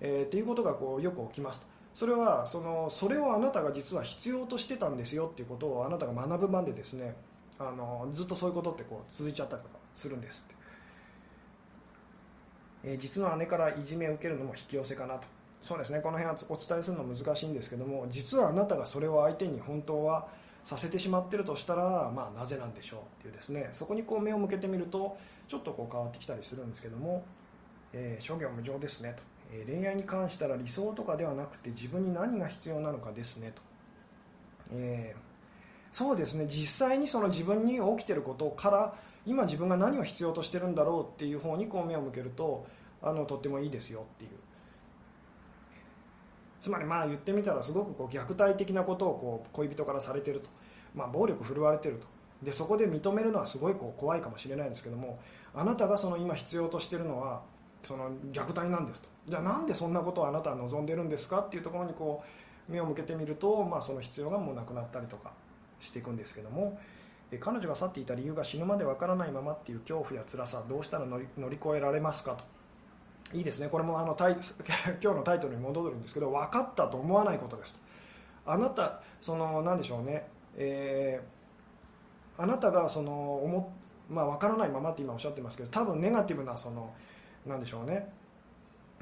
[0.00, 1.66] えー、っていうことがこうよく起きますと。
[1.94, 7.16] それはそのそれをあなたが実は必要としてたんですよっていうことをあなたが学ぶ番でですね
[7.58, 10.54] あのずっとそういうことってこう続いちゃったりとかするんですって、
[12.84, 15.26] えー、実の姉からいじめを受けるのも引き寄せかなと。
[15.60, 15.98] そうですね。
[15.98, 20.28] この辺はお伝えするの難しいんですけども実はあなたがそれを相手に本当は
[20.62, 23.70] させてしまってるとしたら、まあ、なぜなんでしょうっていうですね。
[23.72, 25.16] そこにこう目を向けてみると
[25.48, 27.24] ちょっとこう変わってきたりするんですけども、
[27.92, 29.37] えー、諸行無常ですねと。
[29.50, 33.62] え恋愛に関したら理想とかではなくて自分に何が必要なのかですねと、
[34.72, 36.46] えー、そうですね。
[36.48, 38.94] 実際にその自分に起きてることから
[39.26, 42.66] 今自分が何を必要としてるんだろうっていう方にこう目を向けると
[43.02, 44.30] あのとってもいいですよっていう。
[46.60, 50.50] つまりまあ言ってみたらすごくこう虐待的なことをこう恋人からされてると、
[50.94, 52.06] まあ、暴力振るわれてると。
[52.42, 55.18] でそこで認めるのはすごいこう怖いかもしれないんですけども
[55.54, 57.42] あなたがその今必要としてるのは
[57.82, 59.08] その虐待なんですと。
[59.26, 62.22] じゃあなんでそんなことをあなたは望んでるんですかっていうところにこ
[62.68, 65.32] う目を向けてみると、まあ、その必要がもうなくなったりとか
[65.80, 66.78] していくんですけども
[67.40, 72.44] 彼女が去っていた理由が死ぬまでわからないままっていう恐怖や辛さどうしたら乗り越えられますかと。
[73.34, 73.68] いいですね。
[73.68, 74.36] これもあのタイ
[75.02, 77.80] 今日のタイトルに戻るんですけど分かったと思わないことですと。
[78.46, 80.26] あなたその何でしょうね、
[80.56, 83.70] えー、あなたがその思
[84.08, 86.94] まあ分からないままって今おっしゃってますけど多分ネガティブなその
[87.48, 88.12] 何でしょうね。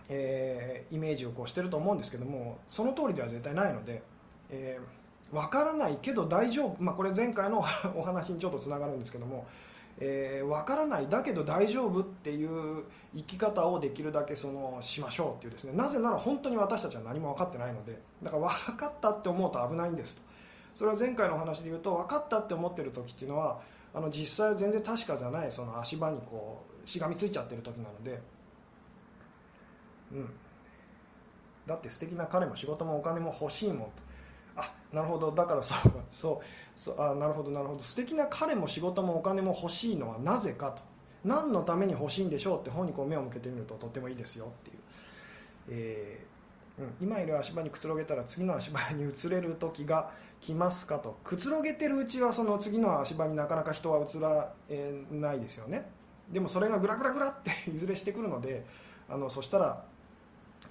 [0.09, 4.03] えー、イメージをこうしてると思うんですけどもその通りでは絶対ないので、
[4.51, 7.59] えー、分からないけど大丈夫、まあ、これ前回の
[7.95, 9.47] お 話にちょっとつながるんですけども、
[9.99, 12.85] えー、分からないだけど大丈夫っていう
[13.17, 15.73] 生き方をできるだけそのしましょうっていうですね。
[15.73, 20.23] なぜなら本当に私たちは何も分かってないのでだから分かったって思うと危ないんですと。
[20.77, 23.59] それは前回のお話で言うと分かったって思ってる時っていうのは
[23.95, 28.21] あの実際は全然確かじゃないその足場にこうしがみついちゃってる時なので
[30.13, 30.31] うん。
[31.67, 33.79] だって素敵な彼も仕事もお金も欲しいもん。
[33.79, 33.93] と
[34.57, 35.33] あなるほど。
[35.33, 36.45] だからそうそう
[36.77, 37.83] そうあなるほどなるほど。
[37.83, 40.83] 素敵な彼も仕事もお金も欲しいのはなぜかと。
[41.25, 44.77] 何のために欲しいんでしょうって本にこう目を向けてみるととってもいいですよっていう、
[45.71, 51.19] えー、うん、今いる足場にくつろげたら次の足場に移れる時が来ますかと。
[51.25, 54.53] くつろげてるうちはその次の足場になかなか人は移ら
[55.11, 55.91] ないですよね。
[56.31, 58.65] でもそれがグラグラグラって いずれしてくるので
[59.09, 59.85] あのそしたら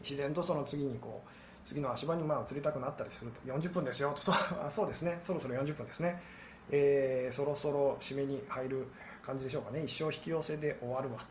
[0.08, 1.30] 自然とその次にこう
[1.66, 3.42] 次の足場にまあ移りたくなったりすると。
[3.52, 4.22] 40分ですよと。
[4.22, 4.32] そ
[4.70, 5.18] そうですね。
[5.20, 6.22] そろそろ40分ですね、
[6.70, 8.88] えー、そろそろ締めに入る
[9.24, 9.84] 感じでしょうかね。
[9.84, 11.26] 一生引き寄せで終わるわと、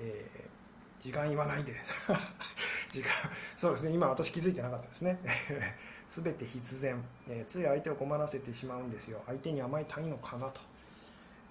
[0.00, 1.74] えー、時間言わないで。
[2.90, 3.10] 時間
[3.56, 3.92] そうですね。
[3.92, 5.18] 今私気づいてなかったですね。
[6.08, 9.22] 全て必然、えー、つい相手を困らせてしまうんですよ。
[9.26, 10.60] 相手に甘いたいのかなと、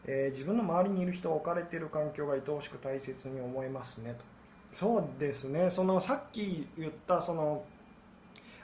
[0.06, 4.41] えー、自分の周りにいる人置かれている環境が愛おしく大切に思えますねと。
[4.72, 5.70] そうですね。
[5.70, 7.66] そのさっき言ったその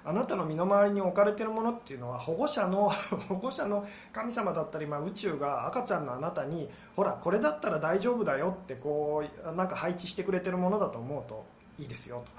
[0.05, 2.89] あなたの身の回りに置かれているものっていうのは保護者の
[3.27, 11.45] 保護者の神様だったり、まあ、宇宙が赤ちゃんのあなたにほらこれだったら大丈夫だよってこうなんか配置してくれてるものだと思うと
[11.77, 12.31] いいですよと、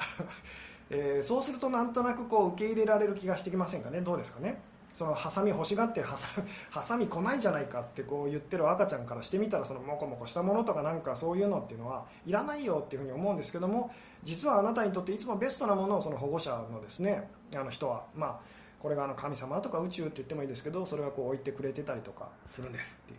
[0.97, 4.01] え、そうするとなんとなくこう受け入れられる気がしてきませんかね？
[4.01, 4.63] どうですかね？
[4.99, 13.93] そのハサミ欲しがってハサ ハサミ来ないじゃないかってこう言ってる赤ちゃんからしてみたらそのモコモコしたものとかなんかそういうのっていうのはいらないよっていうふうに思うんですけども
[14.25, 18.41] 実はあなたにとっていつもベストなものをその保護者のですねあの人はまあ
[18.81, 23.19] これがあの神様とか宇宙って言ってもいいですけどそれはこう置いてくれてたりとかするんですっていう、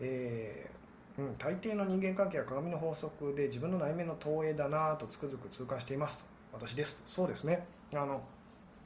[0.00, 6.24] えー、うん、大抵の人間関係は鏡の法則で自分の内面の投影だなとつくづく痛感していますと。
[6.52, 7.66] 私ですそうですね。
[7.94, 8.20] あの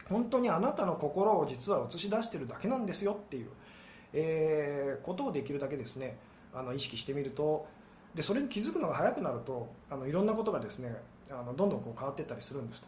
[0.09, 3.49] 本当にあなたの心を実は映し出してるだけなんですよっていう、
[4.13, 6.19] えー、ことをできるだけですね
[6.55, 7.67] あの意識してみると
[8.15, 10.95] でそれに気づくのが早くなるとあのいろんなことがですね
[11.31, 12.87] あのどんどんこう変わっていったりするんですと、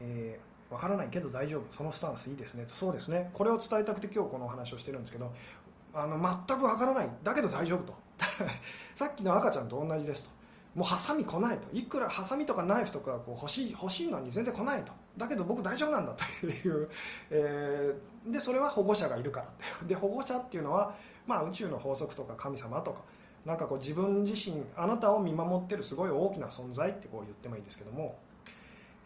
[0.00, 3.30] えー、分からないけど大丈夫そのスタンスいいですねそうですね。
[3.32, 5.32] これを伝えたくて今日このお話をしてるんですけど
[5.94, 7.94] あの全く分からないだけど大丈夫と。
[8.94, 10.30] さっきの赤ちゃんと同じですと。
[10.76, 11.68] もうハサミ来ないと。
[11.72, 14.92] いくらハサミとかナイフとかこう欲しい欲しいのに全然来ないと。
[15.16, 16.88] だけど僕大丈夫なんだという、
[17.30, 19.46] えー、でそれは保護者がいるから。
[19.88, 20.94] で保護者っていうのは、
[21.26, 23.00] まあ、宇宙の法則とか神様とか
[23.46, 28.18] なんかこう自分自身あなたを見守ってるすごい大きな存在ってこう言ってもいいですけども、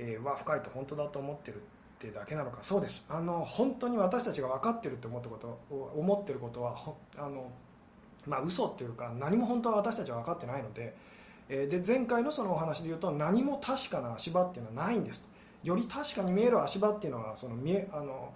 [0.00, 1.60] えー、は深いと本当だと思ってるっ
[2.00, 2.58] てだけなのか。
[2.62, 3.06] そうです。
[3.08, 6.76] あの本当に私たちが分かってるって思ってこと思ってることは
[7.16, 7.48] あの
[8.26, 10.96] まあ嘘っていうか何も本当は私たちは分かってないので。
[11.51, 15.28] で前回のそのお話で言うと何も確かな足場っていうのはないんです。
[15.64, 18.32] より確かに見える足場っていうのはその見えあの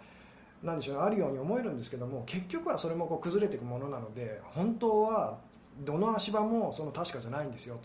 [0.63, 5.39] なでしょうあるように思えるんですけども結局はそれもこう崩れていくものなので本当は
[5.81, 7.77] どの足場もその確かじゃないんですよ。
[7.77, 7.81] と、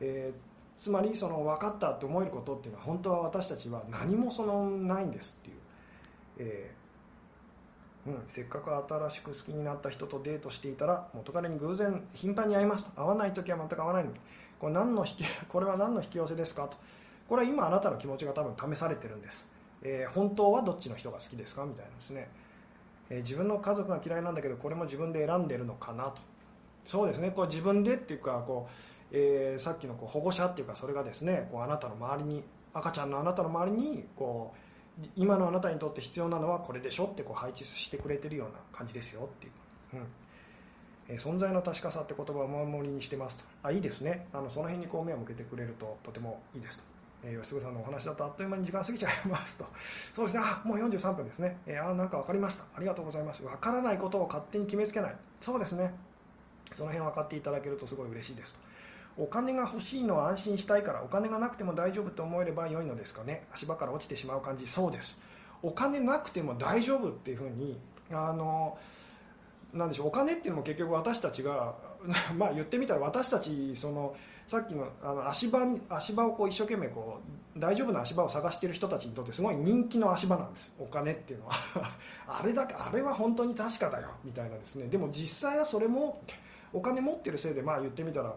[0.00, 5.56] えー、つまりその分かったって思えることっていうのは本当は私たちは何もそのないんですっていう、
[6.38, 14.16] えー、うん、せっかく新しく好きになった人とデートしていたら元彼に偶然頻繁に会いますと会わない時は全く会わないのに。
[14.58, 16.68] これ何の引き これは何の引き寄せですか？
[16.68, 16.76] と。
[17.28, 19.48] これは今あなたの気持ちが多分試されてるんです、
[19.82, 21.64] えー、本当はどっちの人が好きですか？
[21.64, 22.28] みたいなですね、
[23.10, 26.04] えー、自分の家族が嫌いなんだけどこれも自分で選んでるのかな？
[26.10, 26.22] と。
[26.84, 27.32] そうですね。
[27.32, 28.72] これ自分でっていうかこう、
[29.10, 34.54] えー、さっきのこう保護者っていうかそれがですねこうあなたの周りに赤ちゃんのあなたの周りにこ
[35.02, 37.06] う今のあなたにとって必要なのはこれでしょ？
[37.06, 39.52] ってこう配置してくれてるような感じですよっていう、
[39.94, 40.06] うん。
[41.14, 43.44] 存在の確かさって言葉をお守りにしてますと。
[43.62, 44.26] あいいですね。
[44.32, 46.78] あのその辺にこう目を向けてくれるととてもいいです。
[46.78, 46.84] と、
[47.24, 49.64] えー、吉嗣さんのお話だとあっという間に時間過ぎちゃいますと。
[50.12, 50.42] そうですね。
[50.44, 52.64] あもう43分ですね、えー、あなんか分かりました。
[52.74, 53.42] ありがとうございます。
[53.42, 55.16] 分からないことを勝手に決めつけない。
[55.40, 55.94] そうですね。
[56.74, 58.60] その辺分かっていただけるとすごい嬉しいですと。
[59.18, 63.46] お金が欲しいのは安心したいからお金がなくても大丈夫と思えれば良いのですかね。
[63.52, 64.66] 足場から落ちてしまう感じ。
[64.66, 65.18] そうです。
[65.62, 67.78] お金なくても大丈夫っていうふうに
[68.10, 68.76] あの
[69.72, 71.74] なんでしょうお金っていうのも結局私たちが
[72.36, 74.14] まあ言ってみたら私たちその
[74.46, 77.20] さっきのあの足場足場をこう一生懸命こ
[77.56, 80.74] う大丈夫な足場を探している人たちにとってすごい人気の足場なんです。
[80.78, 81.54] お金っていうのは。
[82.28, 84.86] あれだけあれは本当に確かだよみたいなですね。
[84.88, 86.22] でも実際はそれも
[86.72, 88.34] お金持ってるせいでまあ言ってみたら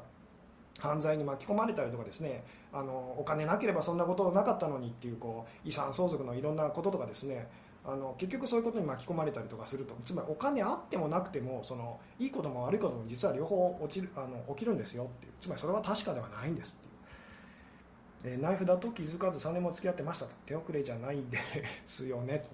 [0.80, 2.44] 犯罪に巻き込まれたりとかですね。
[2.74, 7.48] あのお金なければそんなことなかったのにっていうこう遺産相続のいろんなこととかですね。
[7.86, 9.96] あの結局そういうことに巻き込まれたりとかすると。
[10.04, 15.32] つまりお金あってもなくてもそのいいことも悪いことも実は両方落ちるあの起きるんですよっていう。
[15.40, 20.32] つまりそれは確かではないんですっていう、えー、ナイフだと気づかず3年も付き合ってましたと。
[20.46, 21.40] 手遅れじゃないで
[21.86, 22.40] すよね。
[22.40, 22.50] と、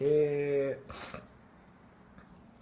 [0.00, 1.20] えー、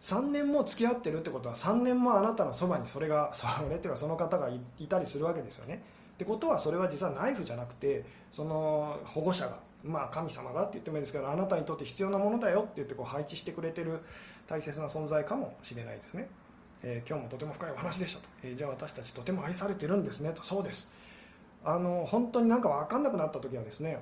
[0.02, 5.82] 3年も付き合ってるってことは3年もあなたのそばにそれがそれっていうかその方がいたりするわけですよね。
[6.14, 14.00] ってことはそれは実はナイフじゃなくてその保護者がまあ、神様がって言ってもいいですけどあなたにとって必要なものだよって言ってこう配置してくれてる
[14.46, 16.28] 大切な存在かもしれないですね、
[16.82, 20.30] えー、今日もとても深いお話でしたと、えー、じゃあ私たちとても愛されてるんですね。
[20.30, 20.90] とそうです。
[21.64, 23.98] あの本当になんか分かんなくなった時はですね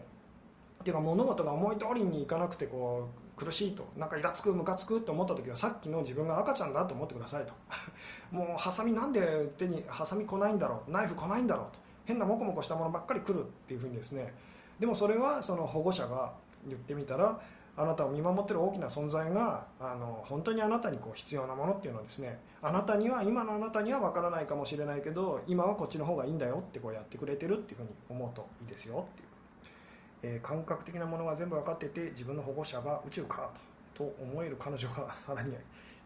[0.86, 7.52] ていうか物事が思い通りにいかなくてこう苦しいとなんかイラつくムカつくって思った時はさっきの自分が赤ちゃんだと思ってくださいと。
[8.30, 11.80] もうハサミなんで手にハサミ来ないんだろうナイフ来ないんだろうと。
[12.04, 14.32] 変なモコモコしたものばっかり来るっていうふうにですね
[14.78, 16.32] でもそれはその保護者が
[16.66, 17.40] 言ってみたら
[17.78, 29.06] あなたを見守ってる大きな存在があの本当にあなたにこう必要なものっていうのはですねあなたには今のあなたには分からないかもしれないけど今はこっちの方がいいんだよってこうやってくれてるっていうふうに思うといいですよ。
[29.12, 33.50] っていう、えー、感覚的なものが全部分かってて自分の保護者が宇宙か
[33.92, 35.54] と思える彼女がさらに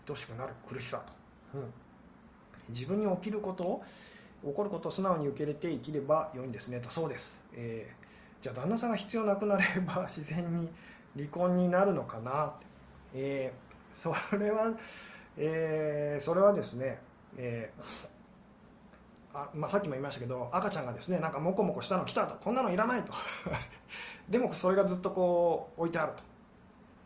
[0.09, 1.73] 愛しくなる苦しさと、うん、
[2.71, 3.85] 自分に起きることを
[4.43, 6.81] 起こることを素直に受け入れて生きれば良いんですね。
[6.81, 8.00] とそうです、えー
[8.43, 10.69] じゃあ旦那さんが必要なくなれば自然に
[11.17, 12.47] 離婚になるのかな？
[12.47, 12.67] って、
[13.15, 14.73] えー、それは、
[15.37, 16.99] えー、それはですね、
[17.37, 18.09] えー
[19.33, 22.35] あまあ、さっきも言いましたけど赤ちゃんがですねなんかモコモコしたの来たと。
[22.37, 23.13] こんなのいらないと。
[24.29, 26.23] でもそれがずっとこう置いてあると。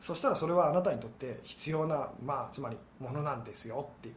[0.01, 4.14] そしたらそれはあなたにとって必要な、まあ、つまりものなんですよっていう。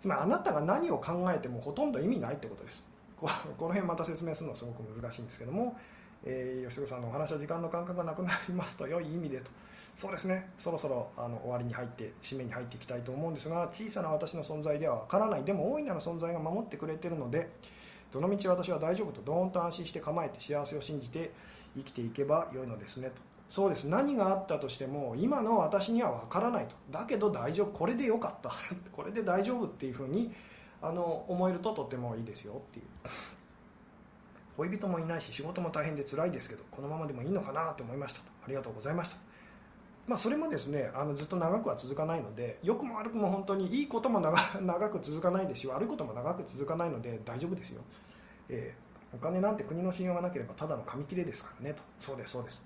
[0.00, 2.84] つまりあなたが何を考えてもほとんど意味ないってことです。
[3.16, 5.76] この辺また説明するのはすごく難しいんですけども。
[6.24, 9.50] えー、吉純さんのお話は時間の感覚がなくなりますと良い意味でと。
[9.96, 10.50] そうですね。
[10.58, 15.44] そろそろあの終わりに入って締めに入っていきたいと思うんですが小さな私の存在ではわからない。
[15.44, 17.50] でも大いなる存在が守ってくれているので
[18.10, 21.32] どのみち私は大丈夫とどーんと安心して構えて幸せを信じて
[21.76, 23.14] 生きていけば良いのですねと。
[23.48, 23.84] そうです。
[23.84, 26.76] 何があったとしても今の私には分からないと。
[26.90, 27.66] だけど大丈夫。
[27.66, 28.50] これでよかった。
[28.92, 30.32] これで大丈夫っていうふうに
[30.80, 32.86] あの思えるととてもいいですよっていう。
[34.56, 38.20] 恋人もいないし仕事も大変で辛いですけどこのままでもいいのかなと思いました。
[38.20, 39.16] とありがとうございました。
[40.06, 44.20] まあ、それもですねあのずっと長くは続かないので良くも悪くも本当にいいことも
[44.60, 47.82] 長く続かないですし悪いことも長く続かないので大丈夫ですよ、
[48.48, 51.82] えー、お金なんて国の信用がなければただの紙切れですからねと。
[52.00, 52.64] そうですそうです、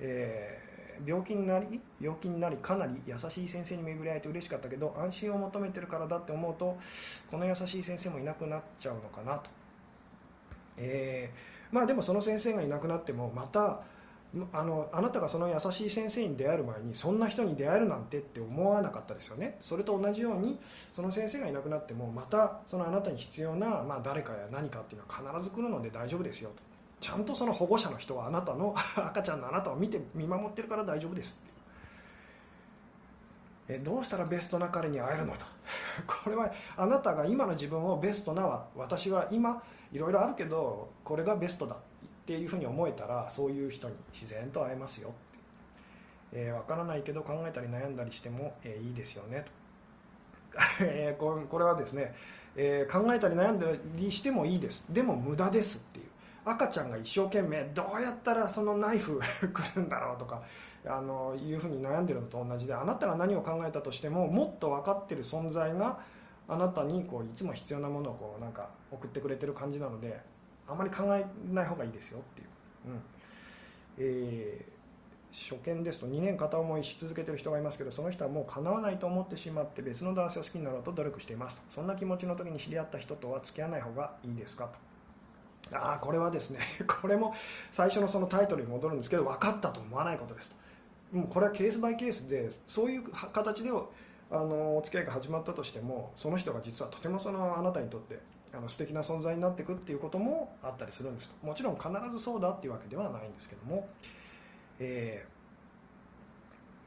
[0.00, 6.78] えー、病気になり病気になりかなり優しい先生に巡り会えて嬉しかったけど安心を求めてるからだって思うと
[7.30, 9.59] この優しい先生もいなくなっちゃうのかなと。
[10.80, 13.82] えー、まあでもその先生がいなくなってもまた
[14.52, 19.58] あのあなたがその優しい先生に出会える前にそんな人に出会えるなんてって思わなかったですよね。
[19.60, 20.58] それと同じように
[20.92, 26.62] その先生がいなくなってもまたそのあなたに必要な、まあ、誰かや何かっていうのは必ず来るので大丈夫ですよと。
[27.00, 31.36] ちゃんとその保護者の人はあなたの赤ちゃんのあなたを見て見守ってるから大丈夫です。
[33.68, 35.38] えどうしたらベストな彼に会えるのと。
[36.06, 39.60] これはあなたが今の自分をベストな私は今
[39.92, 41.78] いろいろあるけどこれがベストだっ
[42.26, 45.12] ていうふうに思えたらそういう人に自然と会えますよっ
[46.32, 49.44] て、えー、分からないけど考えたり悩んだりしても、えー、いいですよね。
[49.44, 52.14] と、 えー、これはですね、
[52.56, 53.66] えー、考えたり悩んだ
[53.96, 54.84] りしてもいいです。
[54.88, 56.06] でも無駄ですっていう。
[56.44, 59.20] 赤ちゃんが一生懸命どうやったらそのナイフ
[59.52, 60.42] 来るんだろうとか
[60.86, 65.98] あのいうふうに悩んでるのと同じであなたが何を考えたとしてももっと分かってる存在が
[66.50, 70.20] あなたにこういつも必要なものをこうなんか送ってくれてる感じなので
[70.66, 72.48] あまり考えない方がいいですよっていう、
[72.88, 73.02] うん。
[73.98, 81.62] えー、初見ですと2年片思いし続けてる人がいますけどその人はもう叶わないと思ってしまって別の男性を好きになろうと努力していますと。
[81.76, 84.64] そんな気持ちの時に知り合った人とは付き合わない方がいいですか
[85.68, 85.76] と。
[85.76, 86.58] ああこれはですね
[87.00, 87.32] これも
[87.70, 91.16] 最初のそのタイトルに戻るんですけど分かったと思わないことですと。
[91.16, 93.70] もうこれはケースバイケースでそういう形で
[94.30, 98.20] あのお付き合いが始まったとしてもその人が実はとてもそのあなたにとって
[98.52, 103.88] あの素敵な存在になっていくっていうこともあったりするんですもちろん必ずそうだっていうわけではないんですけども、
[104.78, 105.24] え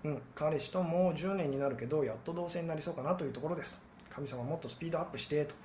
[0.03, 3.79] ー、うん、彼氏ともう10年になるけどやっと同棲になりそうかなというところです
[4.09, 5.55] 神様もっとスピードアップしてと、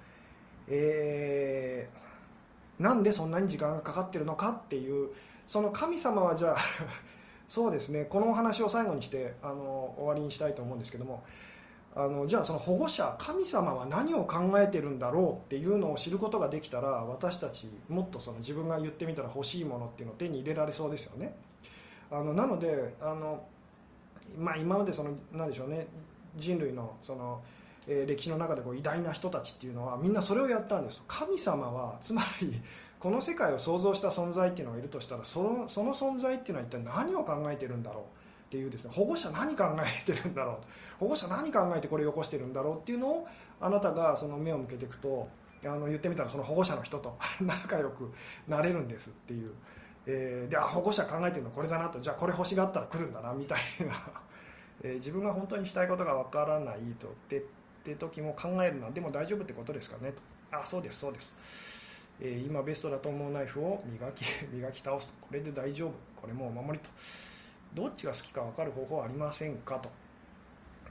[0.69, 5.11] えー、なんでそんなに時間がかかってるのかっていう
[5.47, 6.57] その神様はじゃあ
[7.49, 8.05] そうですね。
[8.05, 11.25] このお話を最後にしてあの終わりにしたいと思うんですけども
[11.99, 21.35] あのじゃあその保護者神様は何を考えてるんだろうっていうのを知ることができたら私たちもっとその自分が言ってみたら欲しいものっていうのを手に入れられそうですよね。
[22.09, 23.43] あのなのであの、
[24.39, 25.89] まあ、今までその何でしょうね
[26.37, 27.43] 人類のその、
[27.89, 32.63] えー、歴史の中でこう偉大な人たちっていうのはみんなそれをやったんです神様はつまり
[33.01, 38.18] この世界を創造した存在っていうのがいるとしたらそのその存在っていうのは一体何を考えてるんだろう。
[38.49, 40.57] っていうですね保護者何考えてるんだろう
[41.01, 43.29] 保護者何考えてこれを起こしてるんだろうっていうのを
[43.61, 45.29] あなたがその目を向けていくと
[45.65, 48.11] あの言ってみたらその保護者の人と 仲良く
[48.47, 49.53] なれるんですっていう、
[50.07, 52.01] えー、であ保護者考えてるのこれだなと。
[52.01, 53.95] じゃあこれ欲しがったら来るんだなみたいな、
[54.83, 57.09] えー、自分が本当にしたいことがわからないと。
[57.09, 57.43] ってっ
[57.85, 60.23] て時も考えるのはでも大丈夫ってことですかねと。
[60.51, 61.35] あそうですそうです。
[62.21, 65.93] えー、今ベストだと思うナイフを磨き磨き倒すこれで大丈夫。
[66.21, 66.91] これもお守りと。
[67.75, 69.91] どっちが好きか分かる方法はありませんかと。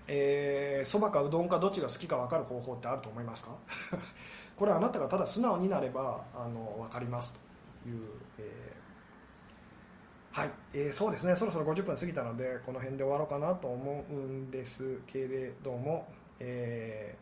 [0.07, 3.51] えそば、かうどんかどっちが好きか分かる方法ってあると思いますか？
[4.55, 7.33] これあなたがただ素直になればあの分かります
[7.83, 8.07] という、
[8.39, 11.35] えー、はい、えー、そうですね。
[11.35, 16.07] そろそろ50分過ぎたのでこの辺で終わろうかなと思うんですけれども、
[16.39, 17.17] え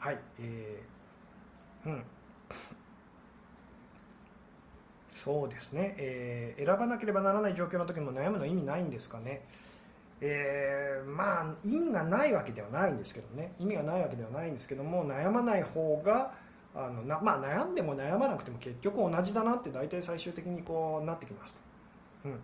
[0.00, 2.04] ー、はいえー、うん。
[5.22, 9.42] そうですね、えー、選ばなければならない状況の時も悩むの意味ないんですかね、
[10.22, 13.52] えー、まあ意味がないわけではないんですけどね。
[13.58, 16.32] 意味がないわけではないんですけども悩まない方が
[16.74, 21.56] あのな、まあ、悩んでも悩まなくても結局同じだなって大体最終的にこうなってきます。
[22.24, 22.40] うん、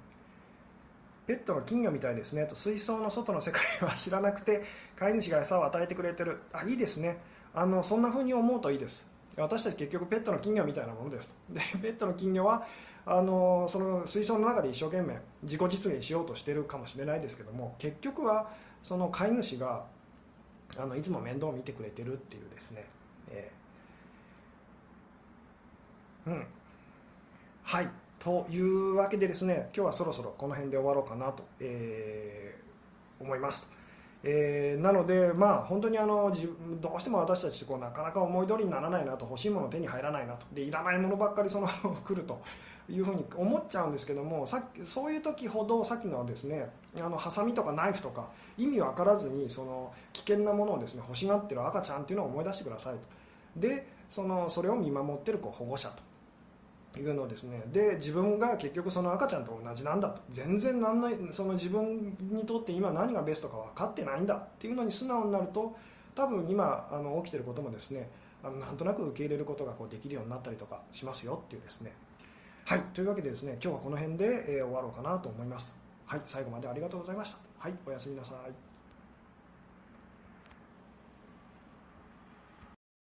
[1.27, 2.57] ペットの金魚みたいですねと。
[2.57, 4.65] 水槽の外の世界は知らなくて
[4.97, 6.41] 飼い主が餌を与えてくれてる。
[6.53, 7.19] あいいですね。
[7.55, 9.07] あのそんな風に思うといいです。
[9.37, 11.55] 私たち結局ペットの金魚みたいなものですと。
[11.55, 12.67] で ペットの金魚は
[13.05, 18.51] あのその水槽の中で一生懸命自己実現しようとしてるかもしれないですけども結局は
[18.83, 19.85] その飼い主が
[20.77, 22.85] あのいつも面倒を見てくれてるっていうですね、
[23.31, 26.47] えー、うん。
[27.63, 27.89] はい。
[28.19, 33.76] というわけでですね今日はそろそろこの辺で終わろうかなと、えー、思いますと。
[34.29, 40.45] えー、なので、まあ、本当にあの自どうしても私たちこうなかなか思い通りにならないなと欲しいもの手に入らないなと。
[40.53, 41.69] でいらないものばっかりその
[42.03, 42.41] 来ると
[42.89, 46.69] いうふうに思っちゃうんですけどもさそういう時ほどさっきのですね
[46.99, 48.27] あのハサミとかナイフとか
[48.59, 53.07] 意味分からずにその危険なものをですね欲しがってる赤ちゃんっていうのを思い出してくださいと。
[53.55, 56.03] でそのそれを見守ってるこう保護者と。
[57.01, 60.23] いうのですねで自分が結局その赤ちゃんと同じなんだと。
[60.31, 64.35] 全然なんないその自分にとって今何がベストか分かってないんだ。
[64.35, 65.77] っていうのに素直になると
[66.15, 68.11] 多分今あの起きてることもですね
[68.43, 71.93] あのなんとなく受け入れることがこうできるようになったりとかしますよっていうですね。
[72.65, 72.81] はい。
[72.93, 75.73] というわけでですね今日はこの辺で、えー、終わろうかなと思います
[76.07, 76.21] はい。
[76.25, 77.39] 最後までありがとうございました。
[77.59, 77.75] はい。
[77.87, 78.66] おやすみなさい。